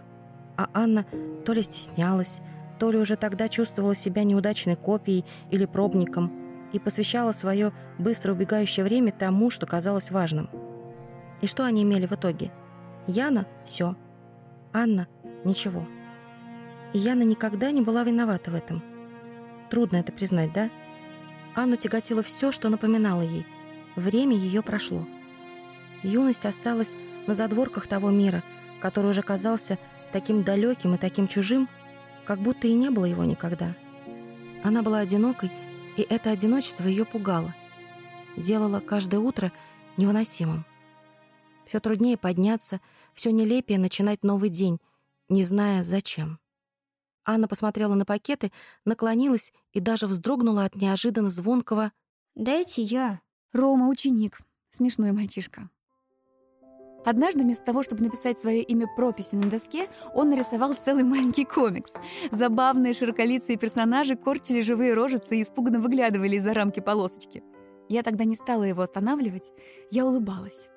а 0.56 0.68
Анна 0.74 1.04
то 1.44 1.52
ли 1.52 1.62
стеснялась, 1.62 2.40
то 2.78 2.90
ли 2.90 2.98
уже 2.98 3.16
тогда 3.16 3.48
чувствовала 3.48 3.94
себя 3.94 4.24
неудачной 4.24 4.76
копией 4.76 5.24
или 5.50 5.64
пробником 5.64 6.32
и 6.72 6.78
посвящала 6.78 7.32
свое 7.32 7.72
быстро 7.98 8.32
убегающее 8.32 8.84
время 8.84 9.12
тому, 9.12 9.50
что 9.50 9.66
казалось 9.66 10.10
важным– 10.10 10.48
и 11.44 11.46
что 11.46 11.66
они 11.66 11.82
имели 11.82 12.06
в 12.06 12.12
итоге? 12.12 12.50
Яна– 13.06 13.46
все. 13.66 13.96
Анна– 14.72 15.08
ничего. 15.44 15.86
И 16.94 16.98
Яна 16.98 17.22
никогда 17.22 17.70
не 17.70 17.82
была 17.82 18.02
виновата 18.02 18.50
в 18.50 18.54
этом. 18.54 18.82
Трудно 19.68 19.98
это 19.98 20.10
признать, 20.10 20.54
да? 20.54 20.70
Анну 21.54 21.76
тяготило 21.76 22.22
все, 22.22 22.50
что 22.50 22.70
напоминало 22.70 23.20
ей. 23.20 23.46
Время 23.94 24.34
ее 24.34 24.62
прошло. 24.62 25.06
Юность 26.02 26.46
осталась 26.46 26.96
на 27.26 27.34
задворках 27.34 27.86
того 27.86 28.10
мира, 28.10 28.42
который 28.80 29.10
уже 29.10 29.20
казался 29.20 29.78
таким 30.14 30.44
далеким 30.44 30.94
и 30.94 30.98
таким 30.98 31.26
чужим, 31.26 31.68
как 32.24 32.38
будто 32.38 32.68
и 32.68 32.72
не 32.72 32.90
было 32.90 33.04
его 33.04 33.24
никогда. 33.24 33.74
Она 34.62 34.82
была 34.82 35.00
одинокой 35.00 35.50
И 35.96 36.02
это 36.02 36.30
одиночество 36.30 36.86
ее 36.86 37.04
пугало. 37.04 37.52
Делало 38.36 38.78
каждое 38.78 39.18
утро 39.18 39.52
невыносимым. 39.96 40.64
Все 41.66 41.80
труднее 41.80 42.16
подняться, 42.16 42.80
все 43.12 43.32
нелепее 43.32 43.78
начинать 43.78 44.22
новый 44.22 44.50
день, 44.50 44.78
не 45.28 45.42
зная 45.42 45.82
зачем. 45.82 46.38
Анна 47.24 47.48
посмотрела 47.48 47.94
на 47.94 48.04
пакеты, 48.04 48.52
наклонилась 48.84 49.52
и 49.72 49.80
даже 49.80 50.06
вздрогнула 50.06 50.64
от 50.64 50.76
неожиданно 50.76 51.30
звонкого 51.30 51.90
«Дайте 52.36 52.82
я». 52.82 53.20
Рома— 53.52 53.88
ученик. 53.88 54.38
Смешной 54.70 55.12
мальчишка. 55.12 55.70
Однажды 57.04 57.42
вместо 57.42 57.64
того, 57.64 57.82
чтобы 57.82 58.02
написать 58.02 58.38
свое 58.38 58.62
имя 58.62 58.86
прописью 58.86 59.38
на 59.40 59.50
доске, 59.50 59.88
он 60.14 60.30
нарисовал 60.30 60.74
целый 60.74 61.04
маленький 61.04 61.44
комикс. 61.44 61.92
Забавные 62.30 62.94
широколицые 62.94 63.58
персонажи 63.58 64.16
корчили 64.16 64.62
живые 64.62 64.94
рожицы 64.94 65.36
и 65.36 65.42
испуганно 65.42 65.80
выглядывали 65.80 66.36
из-за 66.36 66.54
рамки 66.54 66.80
полосочки. 66.80 67.42
Я 67.88 68.02
тогда 68.02 68.24
не 68.24 68.36
стала 68.36 68.62
его 68.62 68.82
останавливать, 68.82 69.52
я 69.90 70.06
улыбалась. 70.06 70.68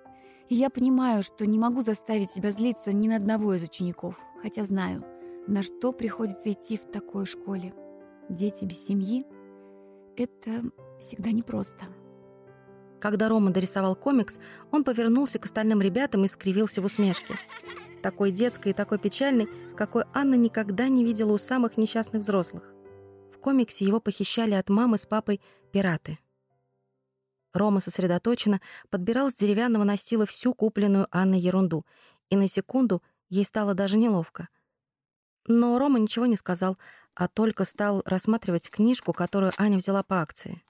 И 0.49 0.55
я 0.55 0.69
понимаю, 0.69 1.23
что 1.23 1.45
не 1.45 1.59
могу 1.59 1.81
заставить 1.81 2.31
себя 2.31 2.51
злиться 2.51 2.93
ни 2.93 3.07
на 3.07 3.17
одного 3.17 3.53
из 3.53 3.63
учеников, 3.63 4.19
хотя 4.41 4.63
знаю, 4.65 5.03
на 5.47 5.63
что 5.63 5.91
приходится 5.93 6.51
идти 6.51 6.77
в 6.77 6.85
такой 6.85 7.25
школе. 7.25 7.73
Дети 8.29 8.65
без 8.65 8.85
семьи— 8.85 9.25
это 10.17 10.63
всегда 10.99 11.31
непросто. 11.31 11.85
Когда 12.99 13.29
Рома 13.29 13.51
дорисовал 13.51 13.95
комикс, 13.95 14.39
он 14.71 14.83
повернулся 14.83 15.39
к 15.39 15.45
остальным 15.45 15.81
ребятам 15.81 16.25
и 16.25 16.27
скривился 16.27 16.81
в 16.81 16.85
усмешке. 16.85 17.37
Такой 18.01 18.31
детской 18.31 18.69
и 18.69 18.73
такой 18.73 18.97
печальной, 18.97 19.47
какой 19.75 20.05
Анна 20.13 20.35
никогда 20.35 20.87
не 20.87 21.03
видела 21.03 21.33
у 21.33 21.37
самых 21.37 21.77
несчастных 21.77 22.21
взрослых. 22.21 22.63
В 23.33 23.39
комиксе 23.39 23.85
его 23.85 23.99
похищали 23.99 24.53
от 24.53 24.69
мамы 24.69 24.97
с 24.97 25.05
папой 25.05 25.41
пираты. 25.71 26.19
Рома 27.53 27.79
сосредоточенно 27.79 28.61
подбирал 28.89 29.31
с 29.31 29.35
деревянного 29.35 29.83
настила 29.83 30.25
всю 30.25 30.53
купленную 30.53 31.07
Анной 31.11 31.39
ерунду, 31.39 31.85
и 32.29 32.35
на 32.35 32.47
секунду 32.47 33.01
ей 33.29 33.45
стало 33.45 33.73
даже 33.73 33.97
неловко. 33.97 34.47
Но 35.45 35.79
Рома 35.79 35.99
ничего 35.99 36.25
не 36.25 36.35
сказал, 36.35 36.77
а 37.15 37.27
только 37.27 37.63
стал 37.63 38.01
рассматривать 38.05 38.69
книжку, 38.69 39.13
которую 39.13 39.53
Аня 39.57 39.77
взяла 39.77 40.03
по 40.03 40.21
акции. 40.21 40.61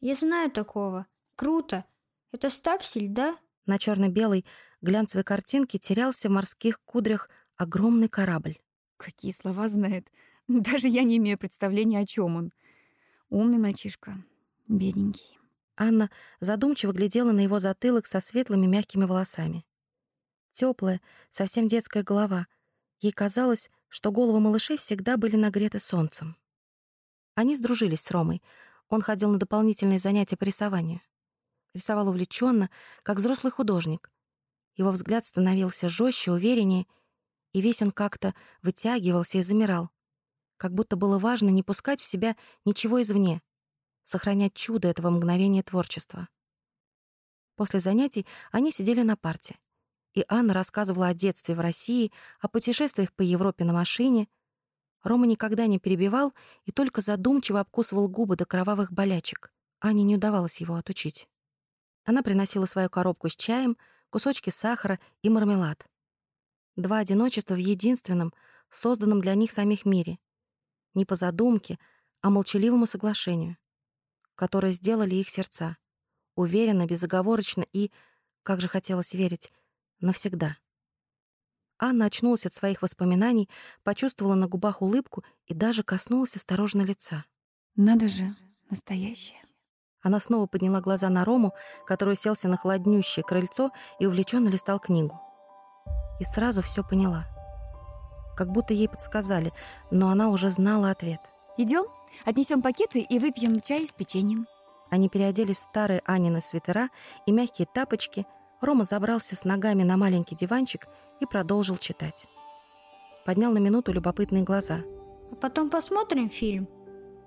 «Я 0.00 0.14
знаю 0.14 0.50
такого. 0.50 1.06
Круто. 1.40 1.86
Это 2.32 2.50
стаксель, 2.50 3.08
да?» 3.08 3.34
На 3.64 3.78
черно 3.78 4.08
белой 4.08 4.44
глянцевой 4.82 5.24
картинке 5.24 5.78
терялся 5.78 6.28
в 6.28 6.32
морских 6.32 6.82
кудрях 6.82 7.30
огромный 7.56 8.10
корабль. 8.10 8.58
Какие 8.98 9.32
слова 9.32 9.70
знает. 9.70 10.12
Даже 10.48 10.88
я 10.88 11.02
не 11.02 11.16
имею 11.16 11.38
представления, 11.38 12.00
о 12.00 12.04
чем 12.04 12.36
он. 12.36 12.52
Умный 13.30 13.56
мальчишка, 13.56 14.22
бедненький. 14.68 15.38
Анна 15.78 16.10
задумчиво 16.40 16.92
глядела 16.92 17.32
на 17.32 17.40
его 17.40 17.58
затылок 17.58 18.06
со 18.06 18.20
светлыми 18.20 18.66
мягкими 18.66 19.06
волосами. 19.06 19.64
Теплая, 20.52 21.00
совсем 21.30 21.68
детская 21.68 22.02
голова. 22.02 22.48
Ей 22.98 23.12
казалось, 23.12 23.70
что 23.88 24.12
головы 24.12 24.40
малышей 24.40 24.76
всегда 24.76 25.16
были 25.16 25.36
нагреты 25.36 25.80
солнцем. 25.80 26.36
Они 27.34 27.56
сдружились 27.56 28.02
с 28.02 28.10
Ромой. 28.10 28.42
Он 28.90 29.00
ходил 29.00 29.30
на 29.30 29.38
дополнительные 29.38 29.98
занятия 29.98 30.36
по 30.36 30.44
рисованию. 30.44 31.00
Рисовал 31.74 32.08
увлеченно, 32.08 32.70
как 33.02 33.18
взрослый 33.18 33.52
художник. 33.52 34.10
Его 34.76 34.90
взгляд 34.90 35.24
становился 35.24 35.88
жестче, 35.88 36.32
увереннее, 36.32 36.86
и 37.52 37.60
весь 37.60 37.82
он 37.82 37.90
как-то 37.90 38.34
вытягивался 38.62 39.38
и 39.38 39.42
замирал. 39.42 39.90
Как 40.56 40.74
будто 40.74 40.96
было 40.96 41.18
важно 41.18 41.48
не 41.48 41.62
пускать 41.62 42.00
в 42.00 42.04
себя 42.04 42.36
ничего 42.64 43.00
извне, 43.02 43.40
сохранять 44.04 44.54
чудо 44.54 44.88
этого 44.88 45.10
мгновения 45.10 45.62
творчества. 45.62 46.28
После 47.56 47.80
занятий 47.80 48.26
они 48.52 48.72
сидели 48.72 49.02
на 49.02 49.16
парте, 49.16 49.58
и 50.14 50.24
Анна 50.28 50.54
рассказывала 50.54 51.08
о 51.08 51.14
детстве 51.14 51.54
в 51.54 51.60
России, 51.60 52.12
о 52.40 52.48
путешествиях 52.48 53.12
по 53.12 53.22
Европе 53.22 53.64
на 53.64 53.72
машине. 53.72 54.28
Рома 55.02 55.26
никогда 55.26 55.66
не 55.66 55.78
перебивал 55.78 56.34
и 56.64 56.72
только 56.72 57.00
задумчиво 57.00 57.60
обкусывал 57.60 58.08
губы 58.08 58.36
до 58.36 58.44
кровавых 58.44 58.92
болячек. 58.92 59.52
Ане 59.80 60.02
не 60.04 60.16
удавалось 60.16 60.60
его 60.60 60.74
отучить. 60.74 61.28
Она 62.10 62.24
приносила 62.24 62.66
свою 62.66 62.90
коробку 62.90 63.28
с 63.28 63.36
чаем, 63.36 63.76
кусочки 64.10 64.50
сахара 64.50 64.98
и 65.22 65.30
мармелад. 65.30 65.86
Два 66.74 66.98
одиночества 66.98 67.54
в 67.54 67.58
единственном, 67.58 68.34
созданном 68.68 69.20
для 69.20 69.36
них 69.36 69.52
самих 69.52 69.84
мире. 69.84 70.18
Не 70.94 71.04
по 71.04 71.14
задумке, 71.14 71.78
а 72.20 72.30
молчаливому 72.30 72.86
соглашению 72.86 73.56
которые 74.34 74.72
сделали 74.72 75.14
их 75.14 75.28
сердца. 75.28 75.76
Уверенно, 76.34 76.86
безоговорочно 76.86 77.64
и, 77.74 77.92
как 78.42 78.60
же 78.60 78.68
хотелось 78.68 79.12
верить, 79.12 79.52
навсегда. 80.00 80.56
Анна 81.78 82.06
очнулась 82.06 82.46
от 82.46 82.54
своих 82.54 82.80
воспоминаний, 82.80 83.50
почувствовала 83.84 84.34
на 84.34 84.48
губах 84.48 84.80
улыбку 84.80 85.24
и 85.46 85.52
даже 85.52 85.84
коснулась 85.84 86.36
осторожно 86.36 86.80
лица. 86.80 87.24
«Надо 87.76 88.08
же, 88.08 88.34
настоящее». 88.70 89.40
Она 90.02 90.20
снова 90.20 90.46
подняла 90.46 90.80
глаза 90.80 91.08
на 91.08 91.24
Рому, 91.24 91.54
который 91.86 92.14
уселся 92.14 92.48
на 92.48 92.56
холоднющее 92.56 93.22
крыльцо 93.22 93.70
и 93.98 94.06
увлеченно 94.06 94.48
листал 94.48 94.78
книгу. 94.78 95.20
И 96.18 96.24
сразу 96.24 96.62
все 96.62 96.82
поняла. 96.82 97.26
Как 98.36 98.50
будто 98.50 98.72
ей 98.72 98.88
подсказали, 98.88 99.52
но 99.90 100.08
она 100.08 100.28
уже 100.28 100.48
знала 100.48 100.90
ответ. 100.90 101.20
Идем? 101.56 101.84
Отнесем 102.24 102.62
пакеты 102.62 103.00
и 103.00 103.18
выпьем 103.18 103.60
чай 103.60 103.86
с 103.86 103.92
печеньем». 103.92 104.46
Они 104.90 105.08
переоделись 105.08 105.58
в 105.58 105.60
старые 105.60 106.02
Анины 106.04 106.40
свитера 106.40 106.88
и 107.26 107.32
мягкие 107.32 107.68
тапочки. 107.72 108.26
Рома 108.60 108.84
забрался 108.84 109.36
с 109.36 109.44
ногами 109.44 109.82
на 109.82 109.96
маленький 109.96 110.34
диванчик 110.34 110.88
и 111.20 111.26
продолжил 111.26 111.76
читать. 111.76 112.26
Поднял 113.24 113.52
на 113.52 113.58
минуту 113.58 113.92
любопытные 113.92 114.42
глаза. 114.42 114.78
«А 115.30 115.34
потом 115.36 115.70
посмотрим 115.70 116.28
фильм? 116.28 116.68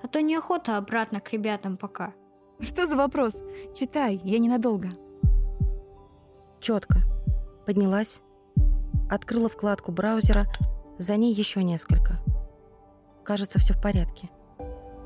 А 0.02 0.08
то 0.08 0.22
неохота 0.22 0.78
обратно 0.78 1.22
к 1.22 1.32
ребятам 1.32 1.78
пока». 1.78 2.14
«Что 2.60 2.88
за 2.88 2.96
вопрос? 2.96 3.42
Читай, 3.74 4.22
я 4.24 4.40
ненадолго». 4.40 4.90
Четко. 6.60 7.00
Поднялась, 7.66 8.22
открыла 9.10 9.50
вкладку 9.50 9.92
браузера, 9.92 10.46
за 10.98 11.18
ней 11.18 11.34
еще 11.34 11.64
несколько. 11.64 12.20
Кажется, 13.24 13.60
все 13.60 13.74
в 13.74 13.82
порядке. 13.82 14.30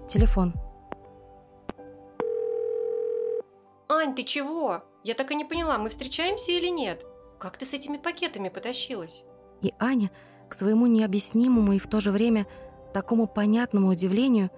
Телефон. 0.08 0.54
Ань, 3.90 4.16
ты 4.16 4.24
чего? 4.24 4.84
Я 5.04 5.16
так 5.16 5.32
и 5.32 5.36
не 5.36 5.46
поняла, 5.46 5.78
мы 5.78 5.90
встречаемся 5.90 6.52
или 6.52 6.70
нет? 6.70 7.02
Как 7.40 7.58
ты 7.58 7.66
с 7.66 7.74
этими 7.74 7.98
пакетами 7.98 8.50
потащилась? 8.50 9.14
И 9.62 9.74
Аня, 9.80 10.10
к 10.50 10.54
своему 10.54 10.88
необъяснимому 10.88 11.74
и 11.74 11.80
в 11.80 11.88
то 11.88 12.00
же 12.00 12.12
время 12.12 12.46
такому 12.94 13.28
понятному 13.28 13.90
удивлению, 13.90 14.50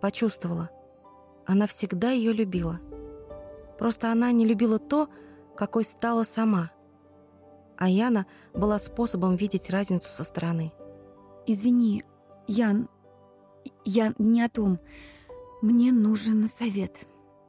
почувствовала. 0.00 0.70
Она 1.48 1.66
всегда 1.66 2.10
ее 2.10 2.34
любила. 2.34 2.78
Просто 3.78 4.12
она 4.12 4.30
не 4.32 4.44
любила 4.44 4.78
то, 4.78 5.08
какой 5.56 5.82
стала 5.82 6.24
сама. 6.24 6.72
А 7.78 7.88
Яна 7.88 8.26
была 8.52 8.78
способом 8.78 9.34
видеть 9.34 9.70
разницу 9.70 10.10
со 10.10 10.24
стороны. 10.24 10.72
«Извини, 11.46 12.04
Ян, 12.46 12.90
я 13.86 14.12
не 14.18 14.42
о 14.42 14.50
том. 14.50 14.78
Мне 15.62 15.90
нужен 15.90 16.46
совет. 16.48 17.08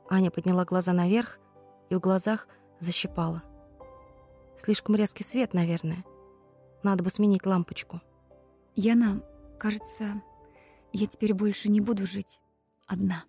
Аня 0.10 0.32
подняла 0.32 0.64
глаза 0.64 0.94
наверх 0.94 1.38
и 1.90 1.96
в 1.96 2.00
глазах 2.00 2.48
защипала. 2.80 3.44
Слишком 4.58 4.96
резкий 4.96 5.26
свет, 5.26 5.54
наверное. 5.54 6.06
Надо 6.84 7.04
бы 7.04 7.10
сменить 7.10 7.46
лампочку. 7.46 8.00
Яна, 8.78 9.22
кажется, 9.60 10.24
я 10.94 11.06
теперь 11.06 11.34
больше 11.34 11.70
не 11.70 11.82
буду 11.82 12.06
жить 12.06 12.40
одна. 12.88 13.26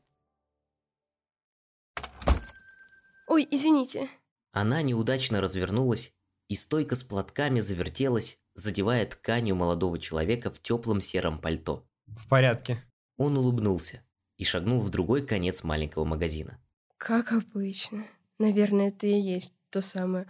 Ой, 3.31 3.47
извините. 3.49 4.09
Она 4.51 4.83
неудачно 4.83 5.41
развернулась 5.41 6.17
и 6.49 6.57
стойко 6.57 6.97
с 6.97 7.05
платками 7.05 7.61
завертелась, 7.61 8.41
задевая 8.55 9.07
тканью 9.07 9.55
молодого 9.55 10.01
человека 10.01 10.51
в 10.51 10.61
теплом 10.61 11.01
сером 11.01 11.41
пальто. 11.41 11.89
В 12.09 12.27
порядке. 12.27 12.85
Он 13.19 13.39
улыбнулся 13.39 14.03
и 14.37 14.43
шагнул 14.43 14.81
в 14.81 14.91
другой 14.91 15.25
конец 15.25 15.63
маленького 15.63 16.05
магазина. 16.05 16.61
Как 16.97 17.31
обычно. 17.31 18.05
Наверное, 18.41 18.89
это 18.89 19.07
и 19.07 19.21
есть 19.21 19.55
то 19.71 19.81
самое 19.81 20.27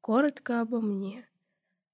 «коротко 0.00 0.60
обо 0.60 0.80
мне». 0.80 1.26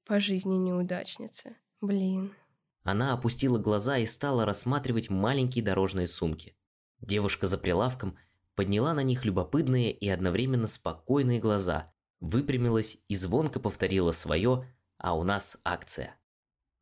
По 0.05 0.21
жизни 0.21 0.57
неудачница. 0.57 1.57
Блин. 1.81 2.35
Она 2.83 3.15
опустила 3.15 3.59
глаза 3.59 3.97
и 3.97 4.05
стала 4.05 4.45
рассматривать 4.45 5.09
маленькие 5.09 5.65
дорожные 5.65 6.07
сумки. 6.07 6.55
Девушка 7.01 7.47
за 7.47 7.57
прилавком 7.57 8.19
подняла 8.61 8.93
на 8.93 9.01
них 9.01 9.25
любопытные 9.25 9.91
и 9.91 10.07
одновременно 10.11 10.67
спокойные 10.67 11.41
глаза, 11.41 11.91
выпрямилась 12.21 12.99
и 13.09 13.17
звонко 13.17 13.59
повторила 13.59 14.13
свое 14.13 14.67
«А 14.99 15.17
у 15.17 15.23
нас 15.23 15.57
акция». 15.65 16.21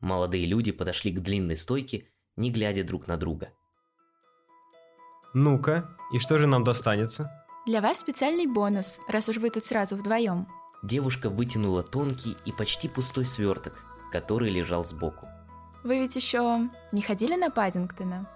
Молодые 0.01 0.45
люди 0.45 0.72
подошли 0.72 1.12
к 1.12 1.20
длинной 1.20 1.57
стойке, 1.57 2.09
не 2.35 2.51
глядя 2.51 2.83
друг 2.83 3.07
на 3.07 3.16
друга. 3.16 3.51
Ну-ка, 5.35 5.97
и 6.12 6.18
что 6.18 6.39
же 6.39 6.49
нам 6.49 6.64
достанется? 6.64 7.31
Для 7.64 7.81
вас 7.81 8.01
специальный 8.01 8.49
бонус, 8.49 8.99
раз 9.07 9.29
уж 9.29 9.37
вы 9.37 9.51
тут 9.51 9.64
сразу 9.64 9.95
вдвоем. 9.95 10.49
Девушка 10.83 11.31
вытянула 11.31 11.85
тонкий 11.85 12.37
и 12.45 12.51
почти 12.51 12.89
пустой 12.89 13.24
сверток, 13.24 13.85
который 14.11 14.51
лежал 14.51 14.85
сбоку. 14.85 15.29
Вы 15.85 16.01
ведь 16.01 16.16
еще 16.16 16.68
не 16.91 17.03
ходили 17.03 17.37
на 17.37 17.51
Паддингтона? 17.51 18.29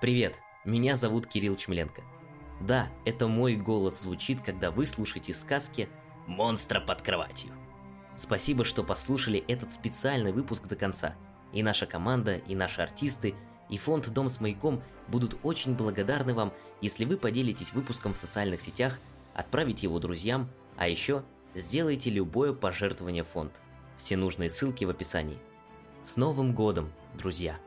Привет, 0.00 0.40
меня 0.64 0.96
зовут 0.96 1.26
Кирилл 1.26 1.56
Чмеленко. 1.56 2.00
Да, 2.62 2.88
это 3.04 3.28
мой 3.28 3.56
голос 3.56 4.00
звучит, 4.00 4.40
когда 4.40 4.70
вы 4.70 4.86
слушаете 4.86 5.34
сказки 5.34 5.90
«Монстра 6.26 6.80
под 6.80 7.02
кроватью». 7.02 7.52
Спасибо, 8.16 8.64
что 8.64 8.82
послушали 8.82 9.44
этот 9.46 9.74
специальный 9.74 10.32
выпуск 10.32 10.66
до 10.68 10.74
конца. 10.74 11.16
И 11.52 11.62
наша 11.62 11.84
команда, 11.84 12.36
и 12.36 12.54
наши 12.54 12.80
артисты, 12.80 13.34
и 13.68 13.76
фонд 13.76 14.08
«Дом 14.08 14.30
с 14.30 14.40
маяком» 14.40 14.82
будут 15.08 15.36
очень 15.42 15.74
благодарны 15.74 16.32
вам, 16.32 16.54
если 16.80 17.04
вы 17.04 17.18
поделитесь 17.18 17.74
выпуском 17.74 18.14
в 18.14 18.18
социальных 18.18 18.62
сетях, 18.62 19.00
отправите 19.34 19.86
его 19.86 19.98
друзьям, 19.98 20.48
а 20.78 20.88
еще 20.88 21.24
сделайте 21.54 22.08
любое 22.08 22.54
пожертвование 22.54 23.22
в 23.22 23.28
фонд. 23.28 23.60
Все 23.98 24.16
нужные 24.16 24.48
ссылки 24.48 24.86
в 24.86 24.88
описании. 24.88 25.36
С 26.02 26.16
Новым 26.16 26.54
годом, 26.54 26.90
друзья! 27.18 27.60